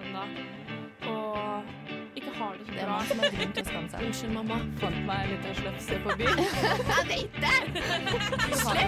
søndag 0.00 0.28
og 1.10 1.36
ikke 2.18 2.30
har 2.36 2.52
det 2.58 2.64
så 2.66 2.72
Det 2.74 2.80
er 2.82 2.86
bra. 2.86 2.96
som 3.08 3.16
har 3.22 3.28
grunn 3.36 3.52
til 3.54 3.62
å 3.62 3.64
skamme 3.70 3.88
seg. 3.90 3.98
Unnskyld, 4.06 4.32
mamma. 4.34 4.56
Fant 4.80 5.00
meg 5.06 5.20
litt 5.30 5.44
av 5.46 5.54
slefse 5.60 5.94
på 6.04 6.10
byen. 6.18 6.38
Jeg 6.90 7.04
vet 7.10 7.32
det! 7.40 7.58
På 8.60 8.70
det 8.74 8.86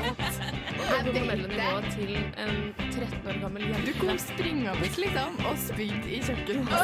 hormonelle 1.07 1.49
nivået 1.49 1.87
til 1.95 2.13
en 2.43 2.55
13 2.91 3.29
år 3.31 3.37
gammel 3.45 3.63
jente. 3.71 3.87
Du 3.87 3.93
kom 4.03 4.17
springende 4.21 4.87
liksom 4.99 5.31
og 5.49 5.55
spydde 5.65 6.09
i 6.11 6.13
kjøkkenet. 6.27 6.71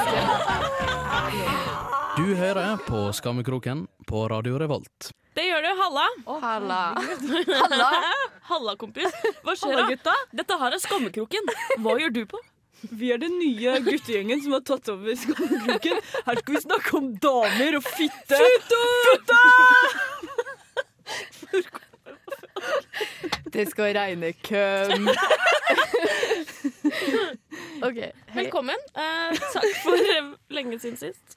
Du 2.19 2.27
hører 2.35 2.81
på 2.83 3.13
Skammekroken 3.15 3.85
på 4.09 4.25
Radio 4.33 4.57
Revolt. 4.59 5.13
Det 5.39 5.45
gjør 5.47 5.63
du, 5.63 5.69
halla. 5.79 6.07
Halla. 6.43 6.81
Halla, 8.49 8.73
kompis. 8.81 9.13
Hva 9.47 9.55
skjer 9.55 9.95
da? 10.03 10.15
Dette 10.35 10.57
her 10.59 10.75
er 10.75 10.81
Skammekroken. 10.83 11.47
Hva 11.79 11.95
gjør 12.01 12.11
du 12.17 12.25
på? 12.33 12.39
Vi 12.83 13.11
er 13.13 13.19
den 13.19 13.35
nye 13.41 13.73
guttegjengen 13.83 14.43
som 14.45 14.53
har 14.55 14.61
tatt 14.67 14.89
over 14.93 15.17
Skammekroken. 15.19 15.99
Her 16.29 16.39
skal 16.43 16.55
vi 16.55 16.61
snakke 16.63 16.95
om 16.99 17.09
damer 17.23 17.77
og 17.81 17.85
fitte. 17.89 18.39
Fitte! 18.39 18.83
Det 23.53 23.65
skal 23.71 23.95
regne 23.97 24.31
køm. 24.47 25.09
OK. 27.83 27.99
Hei. 27.99 28.13
Velkommen. 28.37 28.79
Eh, 28.95 29.39
takk 29.55 29.69
for 29.83 29.97
lenge 30.55 30.79
siden 30.83 30.99
sist. 31.01 31.37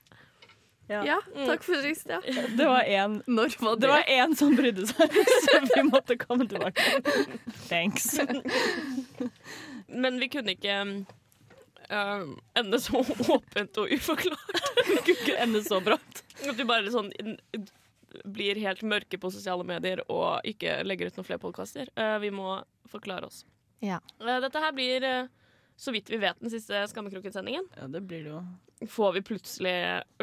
Ja, 0.92 1.16
takk 1.48 1.64
for 1.64 1.80
sist, 1.86 2.10
ja. 2.12 2.18
Det 2.52 2.66
var 2.68 2.84
én 2.84 3.22
Når 3.26 3.54
var 3.64 3.76
det 3.80 3.86
det? 3.86 3.92
var 3.94 4.04
én 4.12 4.34
som 4.36 4.56
brydde 4.58 4.88
seg, 4.90 5.14
så 5.46 5.62
vi 5.70 5.84
måtte 5.88 6.18
komme 6.20 6.48
tilbake. 6.52 6.84
Thanks. 7.70 8.10
Men 9.88 10.20
vi 10.20 10.28
kunne 10.34 10.52
ikke 10.58 10.82
eh, 11.92 12.26
ende 12.62 12.82
så 12.82 13.04
åpent 13.04 13.82
og 13.84 13.94
uforklart. 13.94 14.58
det 14.88 15.00
kunne 15.06 15.18
ikke 15.20 15.40
ende 15.44 15.64
så 15.68 15.82
brått. 15.84 16.26
At 16.42 16.58
vi 16.58 16.68
bare 16.68 16.94
sånn 16.94 17.12
blir 18.28 18.60
helt 18.60 18.82
mørke 18.84 19.20
på 19.22 19.30
sosiale 19.32 19.64
medier 19.64 20.02
og 20.12 20.44
ikke 20.48 20.82
legger 20.84 21.08
ut 21.08 21.20
noen 21.20 21.28
flere 21.30 21.40
podkaster. 21.40 21.92
vi 22.20 22.32
må 22.36 22.58
forklare 22.92 23.30
oss. 23.30 23.46
Ja. 23.82 24.00
Uh, 24.22 24.38
dette 24.44 24.62
her 24.62 24.74
blir, 24.78 25.04
eh, 25.04 25.28
så 25.82 25.92
vidt 25.92 26.10
vi 26.14 26.18
vet, 26.22 26.38
den 26.40 26.52
siste 26.54 26.78
Skammekroken-sendingen. 26.92 27.66
Ja, 27.80 27.88
det 27.90 28.04
blir 28.06 28.22
det 28.22 28.30
jo. 28.30 28.42
Får 28.90 29.16
vi 29.16 29.22
plutselig 29.26 29.72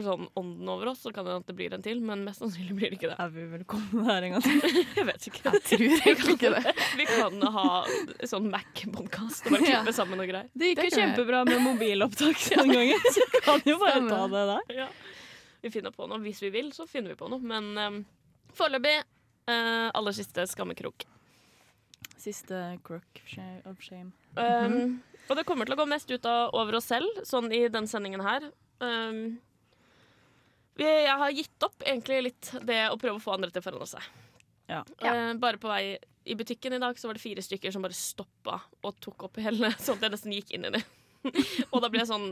sånn 0.02 0.28
ånden 0.38 0.68
over 0.70 0.92
oss, 0.92 1.00
så 1.02 1.10
kan 1.14 1.26
det 1.26 1.34
at 1.40 1.48
det 1.50 1.56
blir 1.58 1.74
en 1.74 1.82
til, 1.82 1.98
men 2.02 2.22
mest 2.26 2.42
sannsynlig 2.42 2.76
blir 2.78 2.92
det 2.92 2.98
ikke 3.00 3.10
det. 3.10 3.16
Er 3.22 3.32
vi 3.34 3.46
velkomne 3.50 4.04
her 4.06 4.26
en 4.28 4.36
gang 4.36 4.44
til? 4.46 4.78
Jeg 5.00 5.06
vet 5.08 5.26
ikke. 5.30 5.42
Jeg 5.56 5.64
tror 5.66 5.84
egentlig 5.96 6.36
ikke 6.36 6.52
det. 6.54 6.74
Vi 7.00 7.08
kan 7.10 7.42
ha 7.56 7.66
sånn 8.30 8.46
Mac-podkast 8.52 9.50
og 9.50 9.56
bare 9.56 9.66
Ja. 9.66 9.80
klippe 9.80 9.96
sammen 9.98 10.22
og 10.22 10.30
greier. 10.30 10.46
Det 10.54 10.70
gikk 10.70 10.82
Det 10.84 10.86
jo 10.92 11.02
kjempebra 11.02 11.42
med 11.50 11.62
mobilopptak 11.66 12.46
den 12.62 12.74
gangen, 12.76 13.10
så 13.10 13.26
vi 13.34 13.42
kan 13.48 13.66
jo 13.66 13.76
bare 13.82 14.06
ta 14.06 14.22
det 14.36 14.46
der. 14.52 14.72
Ja. 14.84 14.88
Vi 15.66 15.74
finner 15.74 15.94
på 15.98 16.06
noe. 16.06 16.22
Hvis 16.22 16.42
vi 16.46 16.52
vil, 16.54 16.70
så 16.74 16.86
finner 16.86 17.16
vi 17.16 17.18
på 17.18 17.26
noe. 17.34 17.42
Men 17.42 17.72
um, 17.74 18.00
foreløpig 18.54 18.94
uh, 19.50 19.90
aller 19.90 20.14
siste 20.14 20.46
skammekrok. 20.54 21.02
Siste 22.18 22.62
crook 22.86 23.22
of 23.66 23.82
shame. 23.82 24.12
Um, 24.38 25.00
og 25.28 25.38
det 25.38 25.44
kommer 25.48 25.68
til 25.68 25.76
å 25.76 25.80
gå 25.80 25.86
mest 25.90 26.10
ut 26.10 26.26
av 26.28 26.54
over 26.56 26.78
oss 26.78 26.88
selv, 26.90 27.22
sånn 27.28 27.50
i 27.54 27.66
den 27.72 27.88
sendingen 27.90 28.24
her. 28.24 28.48
Um, 28.80 29.38
jeg 30.78 31.16
har 31.20 31.34
gitt 31.34 31.66
opp 31.66 31.82
egentlig 31.82 32.20
litt 32.28 32.52
det 32.62 32.84
å 32.88 32.98
prøve 33.00 33.18
å 33.18 33.22
få 33.22 33.34
andre 33.34 33.50
til 33.52 33.62
å 33.62 33.66
forandre 33.66 33.90
seg. 33.90 34.08
Ja. 34.68 34.84
Uh, 35.02 35.34
bare 35.40 35.60
på 35.60 35.70
vei 35.70 35.98
i 36.28 36.36
butikken 36.36 36.76
i 36.76 36.80
dag 36.82 36.98
så 36.98 37.08
var 37.08 37.16
det 37.16 37.24
fire 37.24 37.42
stykker 37.42 37.72
som 37.72 37.84
bare 37.84 37.96
stoppa 37.96 38.60
og 38.84 38.98
tok 39.00 39.28
opp 39.28 39.40
hele, 39.42 39.72
sånn 39.80 39.98
at 39.98 40.08
jeg 40.08 40.14
nesten 40.16 40.34
gikk 40.36 40.52
inn 40.56 40.68
i 40.68 40.74
det. 40.76 40.82
og 41.72 41.80
da 41.82 41.88
ble 41.90 41.98
jeg 41.98 42.12
sånn 42.12 42.28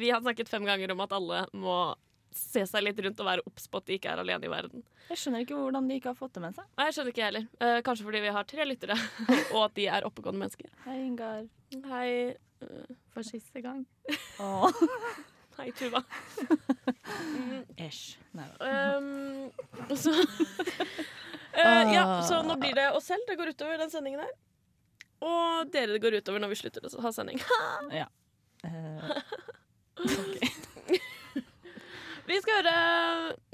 Vi 0.00 0.08
har 0.08 0.22
snakket 0.22 0.48
fem 0.48 0.64
ganger 0.64 0.94
om 0.94 1.02
at 1.04 1.12
alle 1.12 1.42
må 1.52 1.74
se 2.32 2.62
seg 2.66 2.84
litt 2.84 3.00
rundt 3.04 3.20
og 3.20 3.26
være 3.26 3.44
obs 3.46 3.66
på 3.68 3.80
at 3.80 3.88
de 3.88 3.96
ikke 3.98 4.12
er 4.12 4.22
alene 4.22 4.46
i 4.46 4.52
verden. 4.52 4.84
Jeg 5.10 5.18
skjønner 5.18 5.42
ikke 5.44 5.58
hvordan 5.58 5.88
de 5.90 5.96
ikke 5.98 6.12
har 6.12 6.18
fått 6.18 6.36
det 6.36 6.44
med 6.44 6.54
seg. 6.56 6.68
Nei, 6.78 6.86
jeg 6.86 6.96
skjønner 6.96 7.14
ikke 7.14 7.24
heller. 7.26 7.46
Eh, 7.66 7.78
kanskje 7.86 8.06
fordi 8.06 8.20
vi 8.22 8.34
har 8.36 8.46
tre 8.46 8.66
lyttere, 8.68 8.96
og 9.54 9.64
at 9.64 9.74
de 9.78 9.86
er 9.90 10.06
oppegående 10.06 10.44
mennesker. 10.44 10.70
Hei, 10.84 10.98
Ingar. 11.08 11.48
Hei, 11.90 12.12
For 13.14 13.22
siste 13.26 13.60
gang. 13.64 13.84
Åh. 14.40 14.70
Nei, 15.60 15.70
Tuva. 15.76 16.00
Æsj. 17.86 18.16
Nei. 18.38 18.46
Um, 18.60 19.50
så 19.96 20.14
Eh, 21.50 21.92
Ja, 21.92 22.22
så 22.22 22.42
nå 22.46 22.54
blir 22.62 22.76
det 22.78 22.84
oss 22.94 23.08
selv 23.10 23.26
det 23.26 23.34
går 23.36 23.50
utover 23.50 23.80
den 23.80 23.90
sendingen 23.90 24.20
her. 24.22 24.30
Og 25.20 25.72
dere 25.74 25.96
det 25.96 26.00
går 26.04 26.14
utover 26.20 26.38
når 26.40 26.52
vi 26.54 26.58
slutter 26.60 26.86
å 26.86 27.02
ha 27.02 27.10
sending. 27.12 27.40
Eh, 27.90 29.10
Vi 32.30 32.38
skal 32.42 32.60
høre 32.60 32.74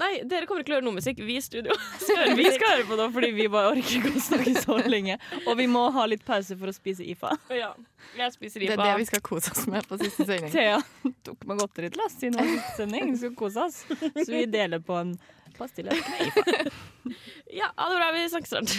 Nei, 0.00 0.10
dere 0.28 0.47
kommer 0.48 0.60
ikke 0.60 0.69
til 0.69 0.75
å 0.75 0.78
høre 0.78 0.87
noe 0.87 0.97
musikk. 0.98 1.20
Vi 1.25 1.37
i 1.38 1.42
studio. 1.44 1.75
vi 2.41 2.48
skal 2.53 2.66
høre 2.75 2.87
på 2.88 2.98
det 3.00 3.06
fordi 3.14 3.31
vi 3.37 3.47
bare 3.53 3.70
orker 3.72 3.94
ikke 4.00 4.12
å 4.12 4.25
snakke 4.26 4.53
så 4.60 4.76
lenge. 4.84 5.16
Og 5.47 5.56
vi 5.60 5.69
må 5.70 5.87
ha 5.94 6.04
litt 6.10 6.25
pause 6.26 6.56
for 6.60 6.72
å 6.72 6.75
spise 6.76 7.06
IFA. 7.06 7.32
Ja, 7.56 7.70
jeg 8.19 8.34
spiser 8.34 8.66
Det 8.66 8.75
er 8.75 8.82
det 8.82 8.98
vi 9.00 9.09
skal 9.09 9.22
kose 9.25 9.54
oss 9.54 9.64
med 9.72 9.87
på 9.88 9.98
siste 10.03 10.26
sending. 10.28 10.53
Thea 10.53 10.81
tok 11.26 11.47
med 11.48 11.62
godteri 11.62 11.91
til 11.94 12.04
oss 12.04 12.19
siden 12.20 12.37
det 12.37 12.44
var 12.44 12.53
siste 12.53 12.76
sending. 12.82 13.10
Vi 13.14 13.22
skal 13.22 13.34
kose 13.38 13.64
oss. 13.64 13.81
Så 14.20 14.28
vi 14.34 14.44
deler 14.50 14.84
på 14.84 15.00
en 15.00 15.16
pastille 15.56 15.97
med 15.97 16.28
IFA. 16.28 16.44
Ja, 17.56 17.69
ha 17.78 17.84
det 17.88 17.97
bra. 18.00 18.08
Vi 18.12 18.25
snakkes 18.28 18.50
snart. 18.50 18.72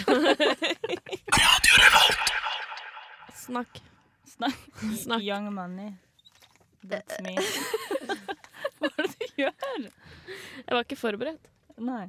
Snakk. 3.40 3.80
Snakk. 4.28 4.60
Snakk. 5.00 5.24
Young 5.24 5.48
money. 5.56 5.94
That's 6.84 7.22
me. 7.24 7.38
Hva 8.82 8.90
er 8.94 9.08
det 9.08 9.18
du 9.18 9.42
gjør? 9.42 9.54
Jeg 10.28 10.72
var 10.76 10.84
ikke 10.86 11.00
forberedt. 11.00 11.44
Nei. 11.78 12.06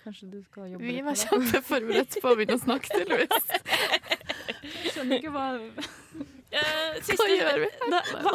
Kanskje 0.00 0.30
du 0.32 0.38
skal 0.46 0.70
jobbe 0.72 0.84
Vi 0.84 0.94
litt 0.96 1.04
var 1.04 1.12
med 1.12 1.18
det? 1.20 1.26
kjempeforberedt 1.28 2.14
på 2.24 2.30
å 2.30 2.36
begynne 2.38 2.56
å 2.56 2.62
snakke, 2.62 2.88
til, 2.96 3.08
Jeg 4.80 4.92
skjønner 4.94 5.14
ikke 5.20 5.32
hva 5.34 5.46
Eh, 6.50 6.96
Hva 7.14 7.26
gjør 7.30 7.58
vi? 7.62 7.66
Hvor 7.78 8.34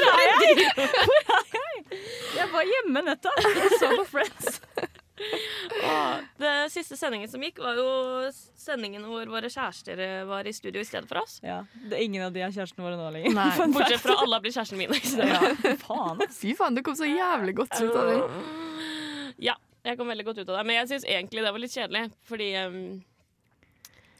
er 0.00 0.22
jeg? 0.24 0.54
Hvor 0.56 1.18
er 1.20 1.44
jeg? 1.52 1.98
Jeg 2.38 2.46
var 2.54 2.64
hjemme 2.70 3.02
nettopp 3.10 3.42
og 3.44 3.74
så 3.76 3.90
på 3.98 4.04
Friends. 4.14 4.46
Åh, 5.16 6.16
det 6.36 6.52
siste 6.70 6.96
sendingen 6.98 7.30
som 7.30 7.42
gikk, 7.42 7.58
var 7.64 7.78
jo 7.78 7.86
sendingen 8.60 9.04
hvor 9.08 9.28
våre 9.32 9.48
kjærester 9.52 10.00
var 10.28 10.46
i 10.48 10.52
studio 10.52 10.82
i 10.82 10.88
stedet 10.88 11.08
for 11.08 11.22
oss. 11.22 11.38
Ja, 11.44 11.62
det 11.88 11.96
er 11.98 12.04
Ingen 12.04 12.26
av 12.26 12.34
de 12.34 12.44
er 12.44 12.54
kjærestene 12.54 12.84
våre 12.84 12.98
nå 13.00 13.08
lenger. 13.14 13.36
Nei. 13.36 13.48
Bortsett 13.74 14.02
fra 14.04 14.18
alle 14.20 14.38
har 14.38 14.44
blitt 14.44 14.72
mine. 14.76 14.92
min. 14.92 15.28
Ja, 15.32 15.74
faen. 15.82 16.22
Fy 16.36 16.54
faen, 16.58 16.76
du 16.76 16.84
kom 16.86 16.96
så 16.98 17.08
jævlig 17.08 17.56
godt 17.62 17.80
ut 17.80 17.96
av 17.96 18.12
det. 18.12 18.20
Ja, 19.42 19.56
jeg 19.86 19.98
kom 19.98 20.08
veldig 20.10 20.24
godt 20.28 20.40
ut 20.42 20.48
av 20.48 20.58
det. 20.58 20.64
Men 20.68 20.80
jeg 20.82 20.90
syns 20.94 21.08
egentlig 21.08 21.44
det 21.44 21.52
var 21.52 21.62
litt 21.62 21.76
kjedelig, 21.76 22.08
fordi 22.28 22.50
um, 22.66 22.80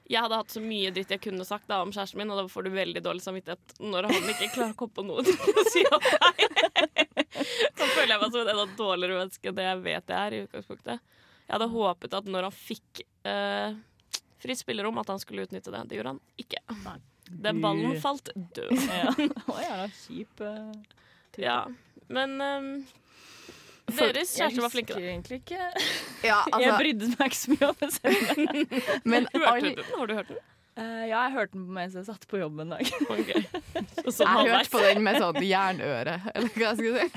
jeg 0.06 0.22
hadde 0.22 0.38
hatt 0.38 0.52
så 0.54 0.62
mye 0.62 0.92
dritt 0.94 1.10
jeg 1.16 1.22
kunne 1.24 1.46
sagt 1.46 1.66
da, 1.70 1.80
om 1.82 1.92
kjæresten 1.94 2.20
min, 2.20 2.30
og 2.30 2.38
da 2.40 2.46
får 2.50 2.66
du 2.66 2.74
veldig 2.76 3.02
dårlig 3.02 3.24
samvittighet 3.24 3.80
når 3.82 4.06
han 4.10 4.30
ikke 4.32 4.52
klarer 4.54 4.74
å 4.74 4.78
komme 4.78 4.94
på 4.94 5.06
noe 5.06 5.24
til 5.26 5.34
å 5.62 5.66
si 5.72 5.82
om 5.90 6.06
deg. 6.06 7.15
Da 7.78 7.88
føler 7.94 8.14
jeg 8.14 8.22
meg 8.22 8.32
som 8.32 8.40
et 8.42 8.52
enda 8.52 8.66
dårligere 8.78 9.20
menneske 9.20 9.50
enn 9.50 9.58
det 9.58 9.66
jeg 9.66 9.82
vet 9.84 10.12
jeg 10.14 10.18
er 10.20 10.36
i 10.36 10.40
utgangspunktet. 10.46 11.12
Jeg 11.46 11.54
hadde 11.54 11.68
håpet 11.72 12.16
at 12.18 12.30
når 12.34 12.48
han 12.48 12.54
fikk 12.54 13.02
uh, 13.28 13.76
fritt 14.42 14.62
spillerom, 14.62 14.98
at 15.02 15.12
han 15.12 15.22
skulle 15.22 15.46
utnytte 15.46 15.72
det. 15.74 15.84
Det 15.90 15.98
gjorde 15.98 16.14
han 16.16 16.22
ikke. 16.42 16.62
Den 17.26 17.62
ballen 17.62 17.96
falt 18.02 18.30
død. 18.34 18.74
Ja. 18.90 19.14
Å 19.54 19.58
ja, 19.62 19.78
kjip 20.04 20.42
uh. 20.42 20.70
Ja, 21.36 21.58
men 22.08 22.38
um, 22.40 22.68
deres 23.92 24.32
kjærester 24.34 24.64
var 24.64 24.72
flinke, 24.72 24.96
da. 24.96 25.00
Jeg 25.04 25.18
husker 25.20 25.36
egentlig 25.36 25.38
ikke 25.42 26.26
Ja, 26.26 26.38
Jeg 26.46 26.54
altså, 26.54 26.76
brydde 26.80 27.10
meg 27.12 27.26
ikke 27.30 27.40
så 27.40 27.54
mye 27.54 27.68
om 27.68 27.80
det 27.82 27.90
selv. 27.94 29.02
men 29.04 29.28
Hørte 29.34 29.50
all, 29.52 29.66
du 29.66 29.82
den? 29.82 29.90
Har 29.92 30.10
du 30.10 30.14
hørt 30.16 30.30
den? 30.32 30.44
Eh, 30.76 31.06
ja, 31.08 31.22
jeg 31.24 31.32
hørte 31.32 31.56
den 31.56 31.68
mens 31.72 31.94
jeg 31.96 32.04
satt 32.04 32.26
på 32.28 32.36
jobb 32.40 32.58
en 32.60 32.74
dag. 32.74 32.88
Okay. 33.08 33.46
Og 34.06 34.10
sånn 34.12 34.28
jeg 34.28 34.50
hørte 34.52 34.72
på 34.74 34.82
den 34.84 35.00
med 35.06 35.16
sånn 35.22 35.38
jernøre, 35.40 36.18
eller 36.34 36.50
hva 36.52 36.72
jeg 36.72 36.80
skulle 36.82 37.06
si. 37.06 37.10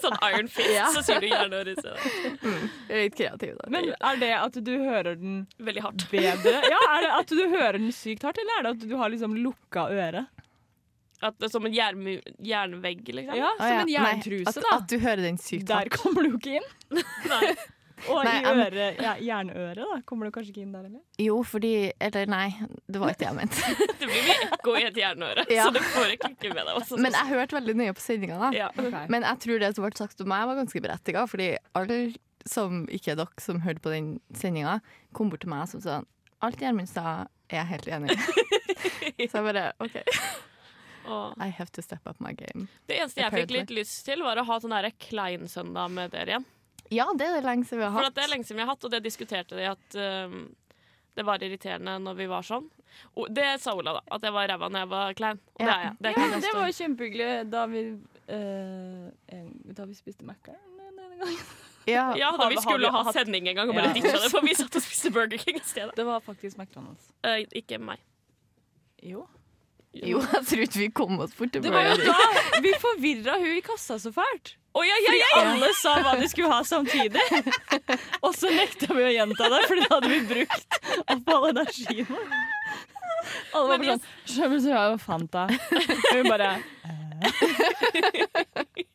Sånn 0.00 0.14
Iron 0.30 0.46
Fist, 0.48 0.70
Ja. 0.72 0.86
så 0.94 1.02
sier 1.04 1.20
du 1.20 1.26
jernøre 1.28 1.74
i 1.74 1.76
stedet. 1.76 2.12
Jeg 2.40 2.94
er 2.94 3.02
litt 3.04 3.16
kreativ, 3.18 3.50
da. 3.58 3.66
Men 3.74 3.90
er 3.92 4.20
det 4.22 4.30
at 4.38 4.54
du 4.64 4.70
hører 4.80 5.18
den 5.20 5.34
Veldig 5.60 5.82
hardt. 5.84 6.04
bedre? 6.10 6.54
Ja, 6.72 6.78
Er 6.94 7.02
det 7.04 7.10
at 7.18 7.34
du 7.36 7.42
hører 7.52 7.76
den 7.76 7.90
sykt 7.92 8.24
hardt, 8.24 8.38
eller 8.40 8.56
er 8.56 8.62
det 8.62 8.70
at 8.78 8.86
du 8.88 8.94
har 8.96 9.12
liksom 9.12 9.34
lukka 9.36 9.84
øre? 9.92 10.22
At 11.20 11.36
det 11.36 11.50
er 11.50 11.52
som 11.52 11.66
en 11.68 11.74
jernvegg, 11.76 13.02
liksom. 13.12 13.36
Ja, 13.36 13.50
Ah, 13.58 13.60
Som 13.60 13.68
ja. 13.68 13.82
en 13.82 13.90
Nei, 13.90 13.98
jerntruse, 13.98 14.48
at, 14.54 14.62
da. 14.64 14.76
At 14.78 14.88
du 14.88 14.96
hører 15.04 15.22
den 15.28 15.36
sykt 15.38 15.68
hardt. 15.68 15.90
Der 15.90 15.98
kommer 15.98 16.24
du 16.24 16.30
jo 16.30 16.40
ikke 16.40 16.56
inn. 16.62 16.70
Nei. 17.34 17.52
Og 18.08 18.24
Nei, 18.24 18.36
i 18.40 18.52
øret, 18.64 19.00
ja, 19.02 19.12
jernøret, 19.20 19.80
da. 19.84 19.98
Kommer 20.08 20.28
du 20.28 20.32
kanskje 20.32 20.54
ikke 20.54 20.62
inn 20.64 20.72
der, 20.72 20.86
eller? 20.88 21.00
Jo, 21.20 21.42
fordi 21.44 21.72
Eller 22.00 22.30
nei, 22.32 22.46
det 22.88 23.00
var 23.02 23.12
ikke 23.12 23.20
det 23.20 23.28
jeg 23.28 23.36
mente. 23.36 23.74
Det 24.00 24.08
blir 24.08 24.24
mye 24.30 24.46
ekko 24.56 24.76
i 24.78 24.84
et 24.88 24.96
jernøre, 25.02 25.44
Ja. 25.52 25.66
så 25.66 25.74
du 25.76 25.80
får 25.84 26.14
ikke 26.16 26.30
ikke 26.36 26.54
med 26.54 26.64
deg. 26.64 26.74
Også. 26.80 26.96
Men 26.96 27.12
jeg 27.18 27.28
hørte 27.34 27.58
veldig 27.58 27.74
nøye 27.82 27.96
på 27.98 28.04
sendinga, 28.04 28.38
da. 28.40 28.50
ja. 28.56 28.70
Men 29.12 29.26
jeg 29.28 29.42
tror 29.44 29.60
det 29.60 29.72
som 29.76 29.84
ble 29.84 29.92
sagt 30.00 30.24
om 30.24 30.30
meg, 30.32 30.46
var 30.48 30.60
ganske 30.62 30.82
berettiga. 30.86 31.26
Fordi 31.28 31.50
alle 31.76 31.98
som 32.48 32.86
ikke 32.88 33.12
er 33.12 33.20
dere 33.20 33.44
som 33.44 33.60
hørte 33.66 33.84
på 33.84 33.92
den 33.92 34.14
sendinga, 34.34 34.78
kom 35.12 35.28
bort 35.32 35.44
til 35.44 35.52
meg 35.52 35.68
som 35.68 35.82
sånn 35.84 36.08
Alt 36.40 36.56
Gjermund 36.62 36.88
sa, 36.88 37.26
er 37.52 37.58
jeg 37.58 37.68
helt 37.74 37.88
enig 37.92 38.14
i. 38.16 39.26
Så 39.28 39.42
jeg 39.42 39.44
bare 39.44 39.66
OK. 39.84 39.98
Og 41.10 41.34
I 41.36 41.50
have 41.52 41.68
to 41.76 41.82
step 41.82 42.06
up 42.08 42.16
my 42.20 42.32
game. 42.32 42.68
det 42.88 42.96
eneste 43.00 43.20
jeg 43.20 43.32
fikk 43.34 43.52
litt 43.52 43.72
lyst 43.74 44.06
til, 44.06 44.22
var 44.24 44.40
å 44.40 44.44
ha 44.48 44.56
sånn 44.62 44.72
Klein-søndag 45.04 45.92
med 45.92 46.14
dere 46.14 46.36
igjen. 46.36 46.46
Ja, 46.90 47.06
det 47.14 47.26
er 47.28 47.36
det 47.38 47.44
lenge 47.46 47.64
siden 47.68 47.78
vi 47.78 47.84
har 47.86 47.92
For 47.94 48.02
hatt. 48.02 48.10
at 48.10 48.14
det 48.18 48.24
er 48.24 48.30
lenge 48.34 48.44
siden 48.48 48.56
vi 48.58 48.64
har 48.66 48.72
hatt, 48.74 48.84
og 48.84 48.90
det 48.90 49.02
diskuterte 49.04 49.56
de 49.56 49.68
at 49.70 49.96
um, 50.26 50.54
det 51.16 51.24
var 51.26 51.38
irriterende 51.42 51.98
når 52.02 52.14
vi 52.18 52.26
var 52.26 52.42
sånn. 52.42 52.66
Og 53.16 53.28
det 53.34 53.46
sa 53.62 53.74
Ola, 53.78 53.92
da. 53.98 54.00
At 54.16 54.22
jeg 54.26 54.32
var 54.34 54.48
ræva 54.50 54.68
når 54.68 54.80
jeg 54.84 54.88
var 54.90 55.14
klein. 55.14 55.38
Og 55.54 55.60
det 55.62 55.66
Ja. 55.68 55.76
er 55.76 55.82
jeg. 55.84 55.96
Det 56.00 56.12
Ja, 56.16 56.40
det 56.40 56.52
var 56.54 56.66
jo 56.66 56.76
kjempehyggelig 56.80 57.50
da 57.50 57.66
vi, 57.70 57.82
uh, 58.28 59.72
da 59.78 59.84
vi 59.86 59.94
spiste 59.94 60.24
Mækkern 60.26 60.58
denne 60.78 61.18
gangen. 61.20 61.38
Ja, 61.86 62.04
Ja, 62.22 62.30
da 62.36 62.48
vi 62.48 62.54
vi- 62.56 62.60
skulle 62.62 62.78
vi 62.86 62.90
ha 62.96 63.02
hatt- 63.04 63.14
sending 63.14 63.46
en 63.48 63.54
gang 63.56 63.68
og 63.70 63.74
bare 63.76 63.86
Ja. 63.88 63.92
ditcha 63.94 64.18
det, 64.18 64.30
for 64.30 64.40
vi 64.42 64.54
satt 64.54 64.74
og 64.76 64.82
spiste 64.82 65.12
Burger 65.14 65.38
King 65.38 65.56
i 65.56 65.64
stedet. 65.64 65.94
Det 65.96 66.04
var 66.06 66.20
faktisk 66.20 66.56
McDonald's. 66.58 67.12
Uh, 67.24 67.46
ikke 67.54 67.78
meg. 67.78 67.98
Jo. 69.02 69.26
Jo, 69.90 70.20
jeg 70.22 70.44
tror 70.46 70.60
ikke 70.64 70.78
vi 70.78 70.88
kom 70.94 71.18
oss 71.18 71.32
bort 71.34 71.50
til 71.54 71.64
Det 71.64 71.72
var 71.74 71.88
jo 71.90 71.96
da 72.04 72.60
vi 72.62 72.72
forvirra 72.78 73.38
hun 73.40 73.56
i 73.56 73.62
kassa 73.64 73.98
så 73.98 74.12
fælt. 74.14 74.54
Å 74.70 74.84
ja, 74.86 74.96
ja, 75.02 75.14
ja! 75.18 75.30
alle 75.40 75.72
sa 75.74 75.96
hva 75.98 76.12
de 76.20 76.28
skulle 76.30 76.50
ha 76.52 76.60
samtidig. 76.62 77.24
Og 78.24 78.36
så 78.38 78.52
nekta 78.54 78.94
vi 78.94 79.02
å 79.02 79.10
gjenta 79.10 79.48
det, 79.50 79.60
for 79.66 79.80
da 79.80 79.88
hadde 79.96 80.12
vi 80.12 80.20
brukt 80.30 80.78
opp 81.10 81.32
all 81.34 81.48
energien 81.50 82.06
vår. 82.06 82.28
Alle 83.50 83.66
var 83.66 83.82
bare 83.82 83.96
sånn 83.98 84.06
Skjønner 84.30 84.62
du, 84.62 84.68
jeg 84.70 84.78
har 84.78 85.02
Fanta. 85.02 85.48
Og 85.50 86.14
vi 86.14 86.22
bare 86.30 86.52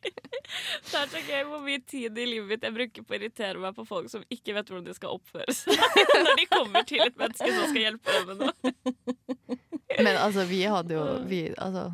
Det 0.86 0.98
er 0.98 1.10
så 1.12 1.20
gøy 1.26 1.42
hvor 1.46 1.60
mye 1.62 1.78
tid 1.86 2.16
i 2.18 2.24
livet 2.26 2.48
mitt 2.48 2.64
jeg 2.66 2.74
bruker 2.74 3.04
på 3.06 3.14
å 3.14 3.18
irritere 3.18 3.60
meg 3.62 3.76
på 3.76 3.84
folk 3.86 4.08
som 4.10 4.24
ikke 4.32 4.54
vet 4.56 4.70
hvordan 4.70 4.88
de 4.88 4.94
skal 4.96 5.14
oppføre 5.18 5.54
seg 5.54 5.78
når 6.24 6.40
de 6.40 6.46
kommer 6.50 6.86
til 6.88 7.04
et 7.04 7.18
menneske 7.20 7.50
som 7.52 7.70
skal 7.70 7.82
hjelpe 7.84 8.16
dem 8.16 8.24
med 8.30 8.36
noe. 8.46 8.54
Men 9.94 10.16
altså, 10.18 10.44
vi 10.48 10.64
hadde 10.66 10.96
jo 10.96 11.02
vi, 11.30 11.40
altså, 11.62 11.90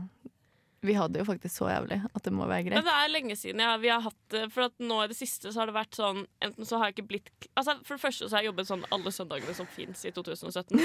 vi 0.83 0.95
hadde 0.97 1.21
jo 1.21 1.27
faktisk 1.29 1.55
så 1.61 1.69
jævlig 1.71 1.99
at 2.09 2.25
det 2.25 2.33
må 2.35 2.47
være 2.51 2.67
greit. 2.67 2.79
Men 2.79 2.87
det 2.89 2.95
er 2.99 3.11
lenge 3.13 3.37
siden 3.39 3.63
ja, 3.63 3.75
vi 3.79 3.91
har 3.93 4.03
hatt 4.03 4.23
det. 4.35 4.47
For 4.55 4.67
at 4.67 4.79
nå 4.83 5.03
i 5.05 5.11
det 5.13 5.19
siste 5.19 5.53
så 5.53 5.63
har 5.63 5.71
det 5.71 5.77
vært 5.77 5.99
sånn 5.99 6.25
Enten 6.43 6.67
så 6.69 6.81
har 6.81 6.91
jeg 6.91 6.97
ikke 6.97 7.09
blitt 7.13 7.31
Altså 7.53 7.77
For 7.85 7.95
det 7.99 8.03
første 8.03 8.27
så 8.27 8.37
har 8.37 8.43
jeg 8.43 8.51
jobbet 8.51 8.71
sånn 8.71 8.87
alle 8.97 9.13
søndagene 9.15 9.55
som 9.55 9.69
fins 9.71 10.03
i 10.09 10.15
2017. 10.17 10.81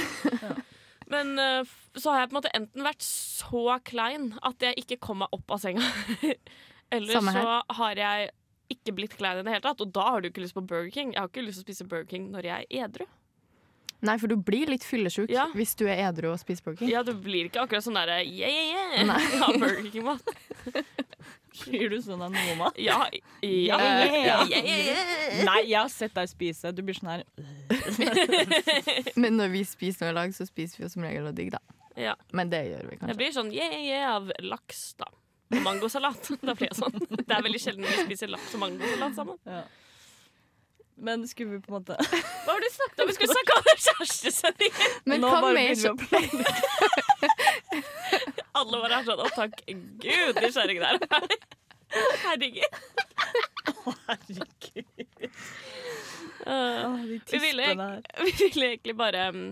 Men 1.13 1.37
eh, 1.39 1.75
så 1.95 2.11
har 2.11 2.25
jeg 2.25 2.29
på 2.29 2.35
en 2.35 2.39
måte 2.41 2.55
enten 2.57 2.83
vært 2.83 3.05
så 3.07 3.77
klein 3.87 4.33
at 4.45 4.67
jeg 4.67 4.83
ikke 4.83 4.99
kom 5.07 5.23
meg 5.23 5.31
opp 5.35 5.55
av 5.55 5.63
senga. 5.63 5.87
Eller 6.95 7.17
Samme 7.17 7.33
her. 7.35 7.47
så 7.47 7.77
har 7.79 8.01
jeg 8.03 8.29
ikke 8.75 8.93
blitt 8.95 9.15
klein 9.19 9.39
i 9.39 9.45
det 9.47 9.53
hele 9.55 9.63
tatt. 9.63 9.81
Og 9.83 9.93
da 9.95 10.09
har 10.11 10.21
du 10.21 10.29
ikke 10.29 10.43
lyst 10.43 10.57
på 10.57 10.65
Burger 10.67 10.91
King. 10.91 11.15
Jeg 11.15 11.23
har 11.23 11.31
ikke 11.31 11.45
lyst 11.47 11.61
til 11.61 11.65
å 11.65 11.67
spise 11.69 11.87
Burger 11.87 12.09
King 12.11 12.27
når 12.35 12.49
jeg 12.49 12.67
er 12.67 12.85
edru. 12.87 13.07
Nei, 14.05 14.13
for 14.21 14.29
du 14.29 14.35
blir 14.37 14.69
litt 14.69 14.83
fyllesyk 14.85 15.31
Ja. 15.33 15.47
hvis 15.57 15.71
du 15.79 15.87
er 15.89 15.97
edru 16.09 16.29
og 16.31 16.37
spiser 16.41 16.63
Burger 16.67 16.83
King. 16.83 16.91
Ja, 16.91 17.01
du 17.03 17.13
blir 17.17 17.47
ikke 17.49 17.63
akkurat 17.63 17.81
sånn 17.85 17.97
derre 17.97 18.19
yeah, 18.21 18.51
yeah, 18.51 18.93
yeah. 19.01 19.21
Ja, 19.41 19.47
Burger 19.61 19.87
King-mat. 19.89 20.21
Blir 21.63 21.89
du 21.89 21.97
sånn 22.05 22.21
av 22.21 22.29
noe 22.35 22.55
mat? 22.59 22.75
Ja, 22.77 22.99
ja, 23.41 23.49
Ja, 23.49 23.79
yeah, 23.81 24.17
ja. 24.27 24.61
yeah. 24.61 25.39
Nei, 25.47 25.63
jeg 25.71 25.79
har 25.79 25.89
sett 25.89 26.13
deg 26.13 26.29
spise. 26.29 26.69
Du 26.77 26.83
blir 26.85 26.93
sånn 26.99 27.09
her 27.15 27.25
Men 29.21 29.39
når 29.39 29.49
vi 29.55 29.63
spiser 29.65 30.05
noe 30.05 30.13
i 30.13 30.17
lag, 30.19 30.35
så 30.37 30.45
spiser 30.45 30.77
vi 30.81 30.85
jo 30.85 30.91
som 30.93 31.05
regel 31.07 31.25
noe 31.25 31.33
digg, 31.35 31.49
da. 31.55 31.61
Ja. 31.97 32.13
Men 32.37 32.51
det 32.53 32.61
gjør 32.67 32.85
vi 32.91 32.99
kanskje. 32.99 33.09
Jeg 33.15 33.17
blir 33.23 33.33
sånn 33.33 33.49
yeah, 33.55 33.73
yeah 33.81 34.13
av 34.19 34.29
laks, 34.45 34.91
da. 35.01 35.09
Og 35.55 35.61
mangosalat. 35.65 36.29
Da 36.45 36.53
blir 36.53 36.69
jeg 36.69 36.77
sånn. 36.77 37.01
Det 37.17 37.33
er 37.33 37.41
veldig 37.49 37.61
sjelden 37.63 37.87
vi 37.89 38.05
spiser 38.05 38.29
laks 38.29 38.53
og 38.53 38.61
mangosalat 38.67 39.17
sammen. 39.17 39.41
ja. 39.49 39.65
Men 40.97 41.27
skulle 41.29 41.51
vi 41.51 41.59
på 41.61 41.69
en 41.71 41.77
måte 41.79 41.93
Hva 42.45 42.51
har 42.55 42.61
du 42.63 42.69
snakket 42.73 42.99
om? 43.03 43.07
Vi 43.09 43.13
skulle 43.17 43.33
snakke 43.35 43.51
om 43.57 43.63
kjærestesendingen! 43.85 44.95
Men 45.05 45.21
Nå 45.21 45.29
bare 45.29 45.53
begynner 45.53 45.81
vi 45.81 45.89
å 45.89 45.95
planlegge. 46.01 46.53
Alle 48.57 48.79
var 48.81 48.89
her 48.97 49.03
sånn 49.05 49.21
Å, 49.21 49.27
takk 49.35 49.55
gud, 50.01 50.39
nysgjerrig 50.41 50.79
der. 50.81 50.95
Herregud. 52.23 52.71
Herregud. 54.07 55.27
Uh, 56.47 56.51
Åh, 56.87 56.97
de 57.05 57.21
Vi 57.31 57.37
ville- 57.43 58.01
vi 58.25 58.31
ville 58.39 58.65
egentlig 58.73 58.95
bare 58.97 59.27
um, 59.33 59.43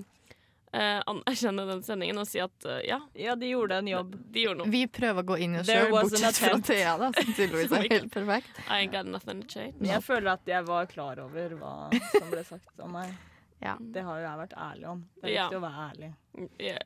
uh, 0.75 1.01
anerkjenne 1.07 1.65
den 1.71 1.83
sendingen 1.87 2.19
og 2.21 2.27
si 2.27 2.41
at 2.43 2.67
uh, 2.67 2.79
ja, 2.85 2.99
Ja, 3.15 3.35
de 3.39 3.49
gjorde 3.53 3.77
en 3.81 3.87
jobb. 3.87 4.15
de 4.35 4.43
gjorde 4.45 4.59
noe. 4.63 4.71
Vi 4.73 4.83
prøver 4.91 5.23
å 5.23 5.27
gå 5.31 5.37
inn 5.45 5.55
i 5.55 5.61
oss 5.61 5.69
There 5.71 5.85
sjøl, 5.87 5.93
was 5.95 6.03
an 6.03 6.09
bortsett 6.19 6.41
fra 6.41 6.49
attempt. 6.51 6.67
Thea, 6.67 6.97
da, 7.01 7.11
som 7.15 7.33
tydeligvis 7.37 7.71
er 7.79 7.87
helt 7.95 8.11
perfekt. 8.13 8.59
I 8.67 8.81
ain't 8.83 8.91
got 8.95 9.05
nothing 9.09 9.41
to 9.45 9.47
change. 9.47 9.75
Men 9.79 9.93
jeg 9.95 10.03
føler 10.05 10.33
at 10.35 10.51
jeg 10.51 10.67
var 10.67 10.85
klar 10.91 11.23
over 11.23 11.55
hva 11.61 11.73
som 12.11 12.29
ble 12.33 12.43
sagt 12.51 12.85
om 12.85 12.93
meg. 12.99 13.15
Ja. 13.63 13.77
Det 13.79 14.01
har 14.03 14.17
jo 14.19 14.23
jeg 14.27 14.37
vært 14.37 14.53
ærlig 14.59 14.87
om. 14.91 14.99
Det 15.23 15.29
er 15.29 15.31
Ja. 15.33 15.43
viktig 15.47 15.57
å 15.57 15.61
være 15.63 15.83
ærlig. 15.89 16.09
Ja. 16.59 16.81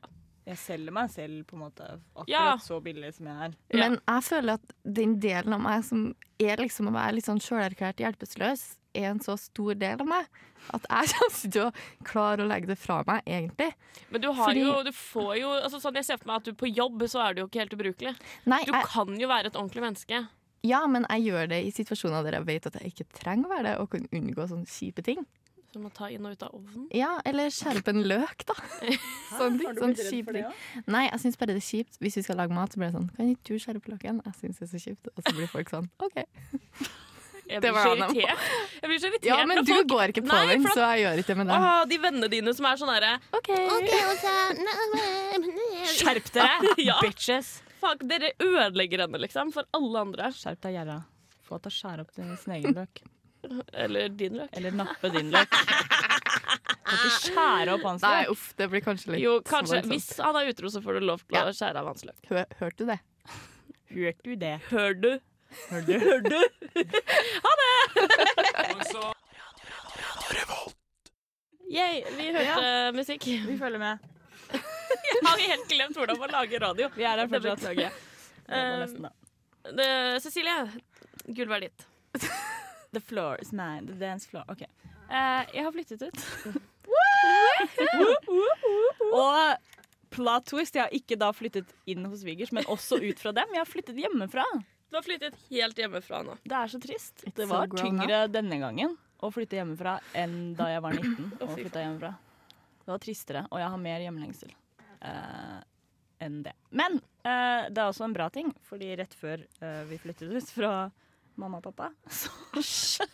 Jeg 0.46 0.56
selger 0.62 0.94
meg 0.96 1.10
selv 1.12 1.42
på 1.50 1.56
en 1.58 1.62
måte 1.66 1.88
akkurat 2.14 2.30
Ja. 2.30 2.44
så 2.62 2.78
billig 2.80 3.10
som 3.16 3.26
jeg 3.26 3.36
er. 3.48 3.56
Ja. 3.74 3.80
Men 3.82 3.96
jeg 3.98 4.22
føler 4.24 4.54
at 4.54 4.72
den 4.86 5.16
delen 5.20 5.52
av 5.58 5.60
meg 5.66 5.82
som 5.84 6.04
er 6.40 6.62
liksom 6.62 6.88
å 6.88 6.94
være 6.94 7.16
litt 7.18 7.26
sånn 7.26 7.42
sjølerklært 7.42 8.00
hjelpeløs, 8.00 8.62
er 8.94 9.06
en 9.10 9.20
så 9.22 9.36
stor 9.38 9.74
del 9.78 10.00
av 10.02 10.08
meg 10.10 10.26
at 10.74 10.84
jeg 10.90 11.10
kommer 11.14 11.36
ikke 11.36 11.52
til 11.54 11.62
å 11.64 11.70
klare 12.04 12.44
å 12.44 12.48
legge 12.50 12.68
det 12.72 12.76
fra 12.78 12.98
meg, 13.08 13.22
egentlig. 13.26 13.70
Men 14.10 14.20
du 14.24 14.28
har 14.32 14.50
Fordi- 14.52 14.64
jo, 14.66 14.74
du 14.86 14.92
får 14.92 15.32
jo 15.40 15.48
altså 15.60 15.80
sånn 15.80 15.96
Jeg 16.00 16.04
ser 16.10 16.20
for 16.20 16.28
meg 16.32 16.36
at 16.42 16.44
du 16.50 16.52
på 16.54 16.68
jobb 16.74 17.02
så 17.08 17.22
er 17.28 17.34
du 17.34 17.42
jo 17.42 17.48
ikke 17.48 17.62
helt 17.64 17.74
ubrukelig. 17.78 18.14
Nei, 18.46 18.62
Du 18.66 18.72
jeg, 18.72 18.84
kan 18.92 19.16
jo 19.20 19.28
være 19.30 19.46
et 19.52 19.56
ordentlig 19.56 19.82
menneske. 19.86 20.22
ja, 20.62 20.86
men 20.86 21.06
jeg 21.08 21.30
gjør 21.30 21.48
det 21.48 21.64
i 21.64 21.70
situasjoner 21.72 22.22
der 22.26 22.38
jeg 22.40 22.46
vet 22.46 22.66
at 22.66 22.74
jeg 22.82 22.92
ikke 22.92 23.06
trenger 23.22 23.48
å 23.48 23.54
være 23.56 23.62
det, 23.70 23.76
og 23.80 23.90
kan 23.90 24.08
unngå 24.12 24.48
sånne 24.50 24.68
kjipe 24.68 25.02
ting. 25.02 25.24
Som 25.72 25.84
å 25.86 25.90
ta 25.94 26.08
inn 26.10 26.24
og 26.26 26.32
ut 26.34 26.42
av 26.42 26.50
ovnen. 26.58 26.88
Ja, 26.92 27.20
eller 27.24 27.46
skjerpe 27.54 27.92
en 27.94 28.02
løk, 28.02 28.42
da. 28.44 28.54
Sånn 29.38 29.56
ting, 29.56 29.70
sånn 29.78 29.94
kjipe 29.94 30.34
ting. 30.34 30.48
Nei, 30.90 31.04
jeg 31.06 31.20
syns 31.22 31.38
bare 31.38 31.54
det 31.54 31.62
er 31.62 31.68
kjipt. 31.68 31.96
Hvis 32.02 32.16
vi 32.18 32.24
skal 32.26 32.36
lage 32.42 32.52
mat, 32.52 32.72
så 32.74 32.80
blir 32.82 32.90
det 32.90 32.98
sånn 32.98 33.06
Kan 33.16 33.30
ikke 33.30 33.54
du 33.54 33.62
skjerpe 33.62 33.92
løken? 33.94 34.18
Jeg 34.26 34.34
syns 34.40 34.58
det 34.58 34.66
er 34.66 34.72
så 34.74 34.82
kjipt. 34.82 35.12
Og 35.14 35.22
så 35.22 35.36
blir 35.36 35.46
folk 35.52 35.70
sånn 35.70 35.86
OK. 36.02 36.24
Jeg 37.50 37.60
blir 37.64 37.76
så 37.76 37.92
irritert. 37.96 38.44
Jeg 38.80 38.88
blir 38.90 38.98
så 39.02 39.08
irritert 39.10 39.28
Ja, 39.30 39.38
men 39.46 39.60
du 39.64 39.72
folk 39.72 39.88
går 39.90 40.12
ikke 40.14 40.22
på 40.24 40.30
Nei, 40.32 40.46
den, 40.54 40.66
at- 40.66 40.74
så 40.76 40.86
jeg 40.94 41.04
gjør 41.04 41.22
ikke 41.22 41.26
det 41.32 41.36
med 41.40 41.46
deg. 41.50 41.66
Åh, 41.70 41.80
de 41.90 41.98
vennene 42.06 42.28
dine 42.32 42.54
som 42.54 42.66
er 42.70 42.80
sånn 42.80 42.92
herre 42.94 43.12
OK. 43.36 43.50
Skjerp 45.90 46.30
dere, 46.34 46.74
Ja. 46.90 46.98
bitches! 47.02 47.60
Fuck, 47.80 48.02
dere 48.04 48.32
ødelegger 48.44 49.06
henne, 49.06 49.18
liksom, 49.22 49.52
for 49.54 49.64
alle 49.76 50.02
andre. 50.04 50.28
Skjerp 50.36 50.60
deg, 50.66 50.74
gjerra. 50.76 50.98
Få 51.48 51.58
til 51.64 51.72
å 51.72 51.74
skjære 51.78 52.04
opp 52.04 52.12
din 52.18 52.34
sin 52.38 52.52
egen 52.58 52.76
løk. 52.76 53.00
Eller 53.72 54.10
din 54.12 54.36
løk. 54.36 54.50
Eller 54.52 54.74
nappe 54.76 55.08
din 55.14 55.30
løk. 55.32 55.48
Kan 55.50 56.98
ikke 56.98 57.14
skjære 57.30 57.72
opp 57.78 57.86
hans 57.88 58.04
Nei, 58.04 58.18
løk. 58.26 58.34
uff, 58.34 58.44
det 58.60 58.68
blir 58.72 58.84
kanskje 58.84 59.14
litt 59.14 59.22
Jo, 59.24 59.38
kanskje. 59.46 59.80
Hvis 59.88 60.10
han 60.20 60.36
er 60.36 60.50
utro, 60.52 60.68
så 60.74 60.82
får 60.84 61.00
du 61.00 61.06
lov 61.08 61.24
til 61.24 61.40
å 61.40 61.54
skjære 61.56 61.80
av 61.80 61.88
hans 61.88 62.04
løk. 62.04 62.20
Hør, 62.28 62.44
Hørte 62.60 62.84
du 62.84 62.90
det? 62.92 62.98
Hørte 63.90 64.28
du 64.28 64.36
det? 64.44 64.52
Hør 64.70 64.94
du? 65.00 65.10
Hørte 65.70 65.86
du? 65.86 65.98
Hørte 65.98 66.30
du? 66.30 66.40
Ha 67.46 67.52
Yay, 71.70 72.02
vi 72.16 72.30
hørte 72.34 72.92
musikk. 72.96 73.26
Vi 73.46 73.58
følger 73.58 73.78
med. 73.78 73.98
Jeg 74.50 75.26
har 75.26 75.38
helt 75.38 75.68
glemt 75.70 75.96
hvordan 75.96 76.18
man 76.18 76.32
lager 76.34 76.64
radio. 76.66 76.88
Vi 76.96 77.02
er 77.06 77.20
her 77.22 77.28
fortsatt. 77.30 77.62
Det 77.70 77.90
nesten, 78.80 79.06
da. 79.06 79.10
Det, 79.78 80.22
Cecilie, 80.24 80.56
gulvet 81.28 81.56
er 81.56 81.68
ditt. 81.68 81.86
The 82.94 83.00
floor 83.00 83.38
is 83.42 83.52
mine. 83.52 83.86
The 83.86 83.98
dance 84.00 84.26
floor. 84.28 84.44
OK. 84.50 84.64
Uh, 85.10 85.46
jeg 85.54 85.62
har 85.62 85.72
flyttet 85.72 86.02
ut. 86.02 86.18
Og 89.12 89.56
plot 90.10 90.50
twist, 90.50 90.74
jeg 90.74 90.88
har 90.88 90.94
ikke 90.94 91.18
da 91.20 91.30
flyttet 91.34 91.70
inn 91.86 92.02
hos 92.10 92.24
svigers, 92.24 92.50
men 92.50 92.66
også 92.66 92.98
ut 92.98 93.22
fra 93.22 93.30
dem. 93.36 93.54
Jeg 93.54 93.62
har 93.62 93.70
flyttet 93.70 94.02
hjemmefra. 94.02 94.46
Du 94.90 94.96
har 94.96 95.02
flyttet 95.06 95.36
helt 95.48 95.78
hjemmefra 95.78 96.22
nå. 96.26 96.34
Det 96.42 96.56
er 96.56 96.70
så 96.72 96.80
trist. 96.82 97.22
It's 97.22 97.36
Det 97.38 97.46
var 97.46 97.68
so 97.70 97.78
tyngre 97.78 98.24
denne 98.26 98.58
gangen 98.58 98.96
å 99.22 99.30
flytte 99.30 99.60
hjemmefra 99.60 99.98
enn 100.18 100.54
da 100.58 100.66
jeg 100.72 100.82
var 100.82 100.96
19 100.96 101.28
og 101.44 101.52
flytta 101.52 101.84
hjemmefra. 101.84 102.14
Det 102.80 102.90
var 102.90 103.02
tristere, 103.04 103.44
og 103.52 103.60
jeg 103.62 103.70
har 103.70 103.82
mer 103.84 104.02
hjemlengsel 104.02 104.50
uh, 105.04 105.60
enn 106.26 106.40
det. 106.42 106.56
Men 106.74 106.98
uh, 106.98 107.68
det 107.70 107.76
er 107.76 107.84
også 107.84 108.08
en 108.08 108.16
bra 108.16 108.26
ting, 108.34 108.50
fordi 108.66 108.90
rett 108.98 109.14
før 109.14 109.44
uh, 109.62 109.84
vi 109.86 110.00
flyttet 110.02 110.32
ut 110.32 110.50
fra 110.50 110.72
mamma 111.38 111.60
og 111.60 111.68
pappa, 111.70 111.92
så 112.10 113.06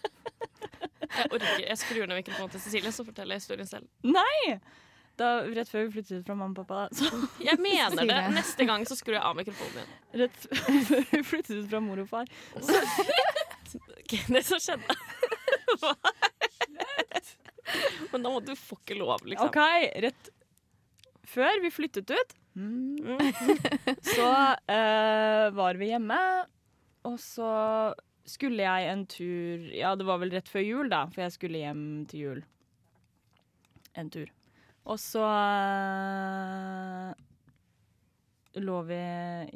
Jeg 1.07 1.29
orker, 1.31 1.61
jeg 1.63 1.79
skrur 1.79 2.09
ned 2.09 2.19
mikrofonen 2.19 2.51
til 2.55 2.63
Cecilie, 2.65 2.91
så 2.93 3.05
forteller 3.07 3.37
jeg 3.37 3.45
historien 3.45 3.69
selv. 3.69 3.91
Nei! 4.07 4.57
Da, 5.17 5.29
rett 5.49 5.71
før 5.71 5.87
vi 5.87 5.95
flyttet 5.95 6.21
ut 6.21 6.27
fra 6.29 6.37
mamma 6.37 6.53
og 6.53 6.67
pappa, 6.67 6.89
så 6.93 7.09
Jeg 7.49 7.57
mener 7.63 8.05
det. 8.05 8.19
Neste 8.37 8.67
gang 8.69 8.85
så 8.89 8.97
skrur 8.99 9.17
jeg 9.17 9.25
av 9.25 9.37
mikrofonen 9.39 9.79
min. 9.81 9.95
Rett 10.23 10.49
før 10.91 11.07
vi 11.13 11.23
flyttet 11.25 11.55
ut 11.63 11.71
fra 11.71 11.81
mor 11.85 12.03
og 12.05 12.11
far. 12.13 12.33
Ok, 14.07 14.13
det 14.31 14.41
som 14.47 14.61
skjedde 14.63 14.95
Hva? 15.83 15.91
Men 18.13 18.23
da 18.23 18.31
må 18.31 18.39
du 18.47 18.53
få 18.55 18.77
ikke 18.79 18.95
lov, 19.01 19.25
liksom. 19.27 19.51
OK, 19.51 19.59
rett 20.05 20.29
før 21.27 21.59
vi 21.65 21.73
flyttet 21.75 22.13
ut, 22.15 22.37
så 24.07 24.29
uh, 24.71 25.47
var 25.59 25.81
vi 25.81 25.91
hjemme, 25.91 26.21
og 27.11 27.19
så 27.21 27.51
skulle 28.27 28.63
jeg 28.63 28.93
en 28.93 29.05
tur 29.11 29.67
Ja, 29.75 29.93
det 29.99 30.07
var 30.07 30.23
vel 30.23 30.33
rett 30.39 30.49
før 30.51 30.65
jul, 30.65 30.89
da, 30.93 31.03
for 31.11 31.27
jeg 31.27 31.35
skulle 31.35 31.61
hjem 31.67 31.85
til 32.11 32.23
jul. 32.23 32.41
En 33.99 34.15
tur. 34.15 34.31
Og 34.87 34.99
så 35.03 35.23
eh, 35.27 37.11
lå 38.63 38.77
vi 38.87 39.01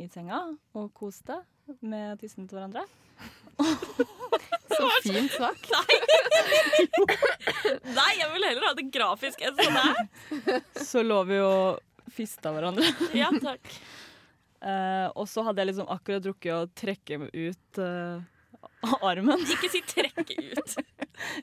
i 0.02 0.08
senga 0.10 0.40
og 0.74 0.90
koste 0.96 1.38
med 1.86 2.18
tissen 2.20 2.48
til 2.50 2.58
hverandre. 2.58 2.84
Så 4.70 4.86
fint 5.04 5.32
sagt. 5.34 5.66
Nei, 7.98 8.12
jeg 8.16 8.28
vil 8.32 8.46
heller 8.46 8.66
ha 8.68 8.74
det 8.78 8.86
grafisk 8.94 9.42
enn 9.44 9.56
sånn 9.58 9.76
her. 9.76 10.62
Så 10.78 11.02
lå 11.04 11.18
vi 11.28 11.40
og 11.44 11.80
fista 12.14 12.52
hverandre. 12.54 12.86
Ja, 13.16 13.28
takk. 13.42 13.66
Uh, 14.60 15.08
og 15.18 15.26
så 15.28 15.44
hadde 15.46 15.62
jeg 15.62 15.72
liksom 15.72 15.90
akkurat 15.92 16.24
drukket 16.24 16.54
å 16.54 16.68
trekke 16.76 17.18
ut 17.28 17.82
uh, 17.82 18.22
armen. 19.02 19.44
Ikke 19.56 19.70
si 19.72 19.82
'trekke 19.84 20.38
ut'. 20.52 20.78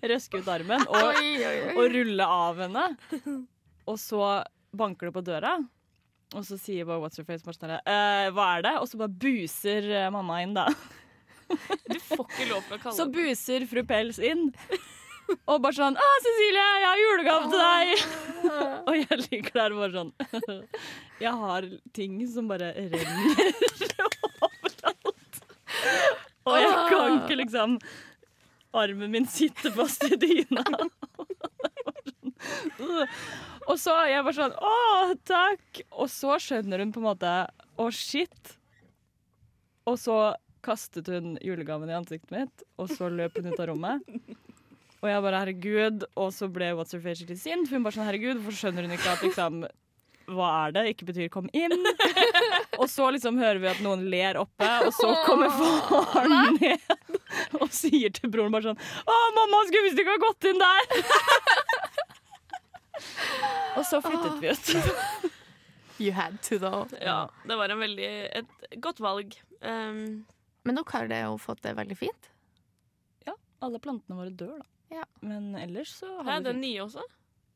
Røske 0.10 0.42
ut 0.42 0.50
armen 0.50 0.82
og, 0.88 0.98
Oi, 0.98 1.38
oi, 1.38 1.58
oi. 1.68 1.76
og 1.76 1.94
rulle 1.94 2.26
av 2.26 2.64
henne. 2.66 2.88
Og 3.88 4.00
så 4.02 4.22
banker 4.78 5.10
det 5.10 5.16
på 5.16 5.26
døra. 5.26 5.56
Og 6.36 6.44
så 6.44 6.58
sier 6.60 6.88
bare 6.88 7.00
What's 7.00 7.20
your 7.20 7.28
face? 7.28 7.46
Sånn, 7.46 7.72
eh, 7.78 8.28
hva 8.36 8.48
er 8.58 8.66
det? 8.66 8.76
Og 8.82 8.90
så 8.92 9.00
bare 9.00 9.14
buser 9.24 9.88
eh, 10.04 10.10
mamma 10.14 10.42
inn, 10.44 10.56
da. 10.58 10.68
Du 11.88 12.00
får 12.04 12.26
ikke 12.28 12.46
lov 12.50 12.66
til 12.68 12.76
å 12.76 12.80
kalle 12.82 12.96
Så 12.98 13.06
buser 13.08 13.64
fru 13.72 13.84
Pels 13.88 14.18
inn. 14.20 14.50
Og 15.48 15.62
bare 15.64 15.76
sånn 15.76 15.96
'Å, 16.00 16.08
Cecilie, 16.24 16.66
jeg 16.82 16.88
har 16.88 17.00
julegave 17.02 17.48
til 17.52 17.60
deg!' 17.64 18.04
Og 18.88 18.94
jeg 19.00 19.18
ligger 19.26 19.58
der 19.58 19.76
bare 19.76 19.92
sånn 19.96 20.12
Jeg 21.26 21.34
har 21.42 21.68
ting 21.98 22.20
som 22.32 22.48
bare 22.52 22.70
renner 22.76 23.56
overalt. 24.48 25.42
Og 26.48 26.60
jeg 26.62 26.76
kan 26.92 27.18
ikke 27.18 27.40
liksom 27.42 27.78
Armen 28.74 29.12
min 29.12 29.28
sitter 29.28 29.72
fast 29.72 30.04
i 30.04 30.16
dyna. 30.20 30.64
Og 33.68 33.76
så 33.82 33.94
jeg 34.08 34.24
bare 34.24 34.36
sånn 34.38 34.54
'Å, 34.56 35.16
takk!' 35.28 35.82
Og 35.92 36.08
så 36.12 36.38
skjønner 36.42 36.80
hun 36.84 36.94
på 36.96 37.02
en 37.02 37.10
måte 37.10 37.32
'Å, 37.78 37.88
shit'. 37.92 38.54
Og 39.88 39.98
så 40.00 40.36
kastet 40.64 41.08
hun 41.08 41.38
julegaven 41.44 41.90
i 41.90 41.96
ansiktet 41.96 42.32
mitt, 42.34 42.64
og 42.78 42.90
så 42.92 43.08
løp 43.12 43.38
hun 43.40 43.48
ut 43.52 43.60
av 43.60 43.70
rommet. 43.72 44.02
Og 45.02 45.10
jeg 45.10 45.24
bare 45.24 45.42
'herregud', 45.42 46.08
og 46.16 46.32
så 46.34 46.48
ble 46.52 46.74
What's 46.76 46.92
Her 46.96 47.04
Face 47.04 47.22
skikkelig 47.22 47.40
sint. 47.40 47.68
For 47.68 47.76
hun 47.78 47.84
bare 47.84 47.98
sånn 47.98 48.08
'herregud, 48.08 48.42
hvorfor 48.42 48.60
skjønner 48.62 48.88
hun 48.88 48.96
ikke 48.98 49.14
at 49.14 49.24
liksom 49.24 49.68
hva 50.28 50.68
er 50.68 50.72
det? 50.76 50.84
Ikke 50.92 51.08
betyr 51.08 51.30
'kom 51.32 51.48
inn'. 51.54 51.86
Og 52.78 52.90
så 52.92 53.08
liksom 53.14 53.40
hører 53.42 53.60
vi 53.64 53.70
at 53.72 53.80
noen 53.86 54.06
ler 54.12 54.38
oppe, 54.42 54.68
og 54.86 54.92
så 54.94 55.10
kommer 55.26 55.50
faren 55.54 56.58
ned 56.60 57.60
og 57.62 57.72
sier 57.74 58.14
til 58.14 58.30
broren 58.34 58.54
bare 58.54 58.70
sånn 58.70 58.78
'Å, 58.80 59.16
mamma 59.38 59.64
skulle 59.68 59.88
visst 59.88 60.02
ikke 60.02 60.16
ha 60.16 60.22
gått 60.24 60.50
inn 60.52 60.62
der'. 60.62 60.88
Og 63.78 63.84
så 63.86 64.02
flyttet 64.02 64.40
vi 64.42 64.54
ut. 64.54 65.34
You 65.98 66.12
had 66.14 66.42
to, 66.44 66.60
though. 66.62 66.86
Ja, 67.02 67.30
det 67.50 67.56
var 67.58 67.70
en 67.74 67.80
veldig, 67.82 68.10
et 68.38 68.82
godt 68.82 69.00
valg. 69.02 69.34
Um, 69.62 70.26
Men 70.62 70.78
dere 70.78 70.94
har 70.94 71.08
det 71.10 71.22
jo 71.24 71.38
fått 71.42 71.64
det 71.66 71.74
veldig 71.78 71.98
fint. 71.98 72.30
Ja. 73.26 73.34
Alle 73.66 73.80
plantene 73.82 74.20
våre 74.20 74.30
dør, 74.30 74.60
da. 74.62 74.68
Ja. 75.00 75.06
Men 75.26 75.56
ellers 75.58 75.96
så 75.98 76.20
er 76.20 76.28
Hæ, 76.28 76.36
vi 76.38 76.44
den 76.52 76.62
nye 76.62 76.84
også? 76.86 77.02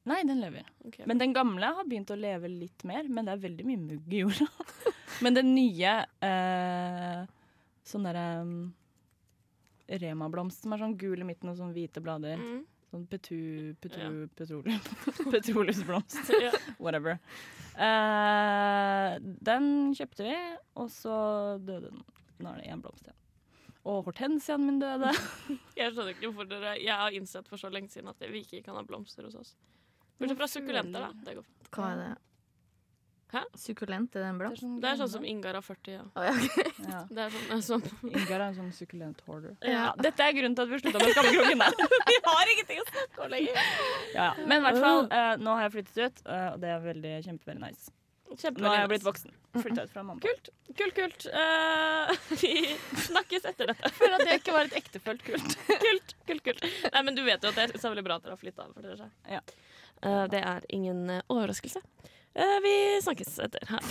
Nei, 0.10 0.24
den 0.26 0.40
lever. 0.42 0.66
Okay. 0.88 1.06
Men 1.06 1.20
den 1.22 1.34
gamle 1.34 1.68
har 1.78 1.86
begynt 1.86 2.10
å 2.10 2.18
leve 2.18 2.50
litt 2.50 2.84
mer, 2.90 3.06
men 3.06 3.28
det 3.28 3.36
er 3.36 3.44
veldig 3.44 3.66
mye 3.70 3.82
mugg 3.84 4.14
i 4.16 4.24
jorda. 4.24 4.48
men 5.24 5.38
den 5.38 5.52
nye 5.54 5.92
eh, 6.26 7.20
sånn 7.86 8.08
derre 8.08 8.26
um, 8.42 8.56
Rema-blomst 9.92 10.64
som 10.64 10.74
er 10.74 10.80
sånn 10.82 10.96
gul 10.98 11.20
i 11.20 11.28
midten 11.28 11.52
og 11.52 11.58
sånn 11.60 11.74
hvite 11.76 12.02
blader. 12.02 12.40
Mm. 12.40 12.62
Sånn 12.92 13.06
petu, 13.12 13.38
petu, 13.84 14.00
Ja. 14.00 14.10
petroleum. 14.36 14.80
Petroleumsblomst. 15.36 16.32
Whatever. 16.84 17.20
Eh, 17.76 19.18
den 19.22 19.68
kjøpte 19.98 20.26
vi, 20.28 20.38
og 20.80 20.90
så 20.92 21.16
døde 21.60 21.92
den. 21.92 22.02
Nå 22.42 22.56
er 22.56 22.64
det 22.64 22.72
én 22.74 22.82
blomst 22.84 23.06
igjen. 23.06 23.18
Og 23.92 24.04
hortensiaen 24.06 24.64
min 24.66 24.80
døde. 24.82 25.12
Jeg 25.78 25.94
skjønner 25.94 26.12
ikke 26.14 26.28
hvorfor 26.30 26.50
dere 26.52 26.76
Jeg 26.78 26.94
har 27.00 27.16
innsett 27.18 27.48
for 27.50 27.58
så 27.58 27.72
lenge 27.74 27.90
siden 27.90 28.12
at 28.12 28.20
vi 28.30 28.44
ikke 28.44 28.62
kan 28.68 28.78
ha 28.78 28.84
blomster 28.86 29.26
hos 29.26 29.38
oss. 29.40 29.56
Bortsett 30.22 30.44
fra 30.44 30.52
sukkulenter, 30.56 31.08
da. 31.08 31.14
Det, 31.26 31.40
går 31.40 31.48
fint. 31.48 31.72
Hva 31.76 31.88
er 31.94 32.04
det? 32.04 32.12
Hæ? 33.32 33.42
Sukkulent, 33.56 34.16
er 34.16 34.26
det 34.26 34.30
en 34.30 34.40
blomst? 34.42 34.64
det 34.84 34.88
er 34.90 34.98
sånn 35.00 35.12
som 35.14 35.24
Ingar 35.24 35.56
har 35.56 35.64
40, 35.64 35.94
ja. 35.94 36.02
Oh, 36.20 36.26
ja, 36.26 36.34
ok. 36.36 36.74
ja. 36.92 37.04
Det 37.08 37.24
er 37.24 37.38
sånn, 37.38 37.62
sånn. 37.70 38.10
Ingar 38.10 38.34
er 38.36 38.44
en 38.50 38.58
sånn 38.58 38.74
sukkulent 38.76 39.24
hoarder. 39.28 39.54
Ja. 39.64 39.72
Ja, 39.78 39.86
dette 40.04 40.28
er 40.28 40.36
grunnen 40.36 40.58
til 40.58 40.68
at 40.68 40.74
vi 40.74 40.82
slutta 40.82 41.00
med 41.00 41.16
Skammekroken. 41.16 41.64
der. 41.64 41.96
Vi 42.12 42.18
har 42.26 42.52
ingenting 42.56 42.84
å 42.84 42.86
snakke 42.90 43.24
om 43.24 43.32
lenger. 43.32 43.64
Ja, 44.12 44.26
ja. 44.26 44.28
Men 44.44 44.58
i 44.58 44.66
hvert 44.68 44.84
fall, 44.84 45.08
uh, 45.16 45.32
nå 45.40 45.56
har 45.56 45.66
jeg 45.70 45.76
flyttet 45.78 46.04
ut, 46.04 46.22
eh, 46.28 46.48
og 46.52 46.62
det 46.66 46.76
er 46.76 46.86
veldig 46.90 47.16
kjempeveldig 47.30 47.64
nice. 47.64 47.96
Nå 48.32 48.68
har 48.68 48.78
jeg 48.82 48.92
blitt 48.92 49.06
voksen. 49.08 49.34
Flytta 49.56 49.84
ut 49.88 49.92
fra 49.96 50.04
mamma. 50.08 50.22
Kult, 50.24 50.52
kult, 50.76 50.96
kult. 50.96 51.26
Uh, 51.32 52.12
vi 52.42 52.52
snakkes 53.08 53.48
etter 53.48 53.72
dette. 53.72 53.92
For 53.96 54.16
at 54.16 54.24
det 54.28 54.38
ikke 54.40 54.56
var 54.56 54.68
et 54.68 54.78
ektefølt 54.80 55.24
kult. 55.28 55.58
Kult, 55.72 56.16
kult, 56.28 56.46
kult. 56.46 56.68
Nei, 56.92 57.04
men 57.08 57.16
du 57.16 57.24
vet 57.28 57.44
jo 57.44 57.52
at 57.52 57.60
det 57.60 57.68
er 57.68 57.76
så 57.80 57.92
veldig 57.92 58.06
bra 58.08 58.20
at 58.20 58.28
dere 58.28 58.36
har 58.36 58.44
flytta. 58.44 59.10
Ja. 59.32 59.44
Eh, 60.04 60.24
det 60.34 60.42
er 60.42 60.62
ingen 60.70 61.10
eh, 61.10 61.22
overraskelse. 61.30 61.82
Eh, 62.34 62.58
vi 62.64 62.74
snakkes 63.04 63.40
etter 63.40 63.66
her. 63.70 63.82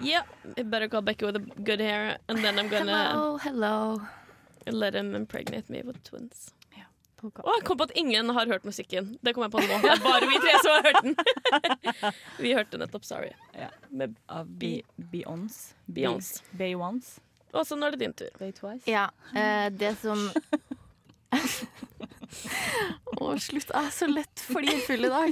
Yeah, 0.00 0.24
better 0.64 0.88
call 0.88 1.02
Becky 1.02 1.24
with 1.24 1.36
a 1.36 1.44
good 1.64 1.80
hair, 1.80 2.18
and 2.28 2.38
then 2.44 2.58
I'm 2.58 2.68
gonna 2.68 3.08
Hello, 3.08 3.36
hello. 3.38 4.00
let 4.66 4.94
him 4.94 5.14
impregnate 5.14 5.70
me 5.70 5.82
with 5.82 6.02
twins. 6.04 6.52
Ok. 7.24 7.38
Å, 7.40 7.52
jeg 7.56 7.64
kom 7.64 7.78
på 7.80 7.86
at 7.88 7.94
ingen 7.96 8.28
har 8.36 8.46
hørt 8.46 8.66
musikken. 8.68 9.14
Det 9.24 9.32
kom 9.34 9.46
jeg 9.46 9.52
på 9.54 9.62
nå. 9.64 9.78
Det 9.80 9.90
er 9.94 10.02
bare 10.04 10.26
vi 10.28 10.36
tre 10.42 10.52
som 10.60 10.74
har 10.74 10.82
hørt 10.84 11.02
den. 11.06 11.14
vi 12.44 12.52
hørte 12.54 12.78
nettopp 12.82 13.06
'Sorry' 13.08 13.32
Ja. 13.56 13.70
med 13.88 14.18
Av 14.28 14.44
Be 14.46 14.82
Beyoncé. 15.00 15.72
Beyoncé. 15.88 17.18
Og 17.56 17.64
så 17.66 17.76
nå 17.78 17.86
er 17.88 17.96
det 17.96 18.00
din 18.04 18.12
tur. 18.12 18.28
Bay 18.38 18.52
twice. 18.52 18.84
Ja, 18.90 19.08
eh, 19.34 19.70
det 19.72 19.94
som 20.02 20.28
Å, 23.26 23.34
slutt. 23.42 23.70
Jeg 23.72 23.88
er 23.88 23.92
så 23.94 24.06
lett 24.10 24.42
flirfull 24.46 25.06
i 25.06 25.10
dag. 25.10 25.30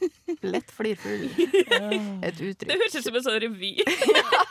Lett 0.52 0.70
flirfull. 0.74 1.26
Et 1.30 2.40
uttrykk. 2.42 2.66
Det 2.66 2.76
høres 2.80 2.96
ut 2.98 3.04
som 3.06 3.14
en 3.18 3.24
sånn 3.26 3.36
revy. 3.44 3.70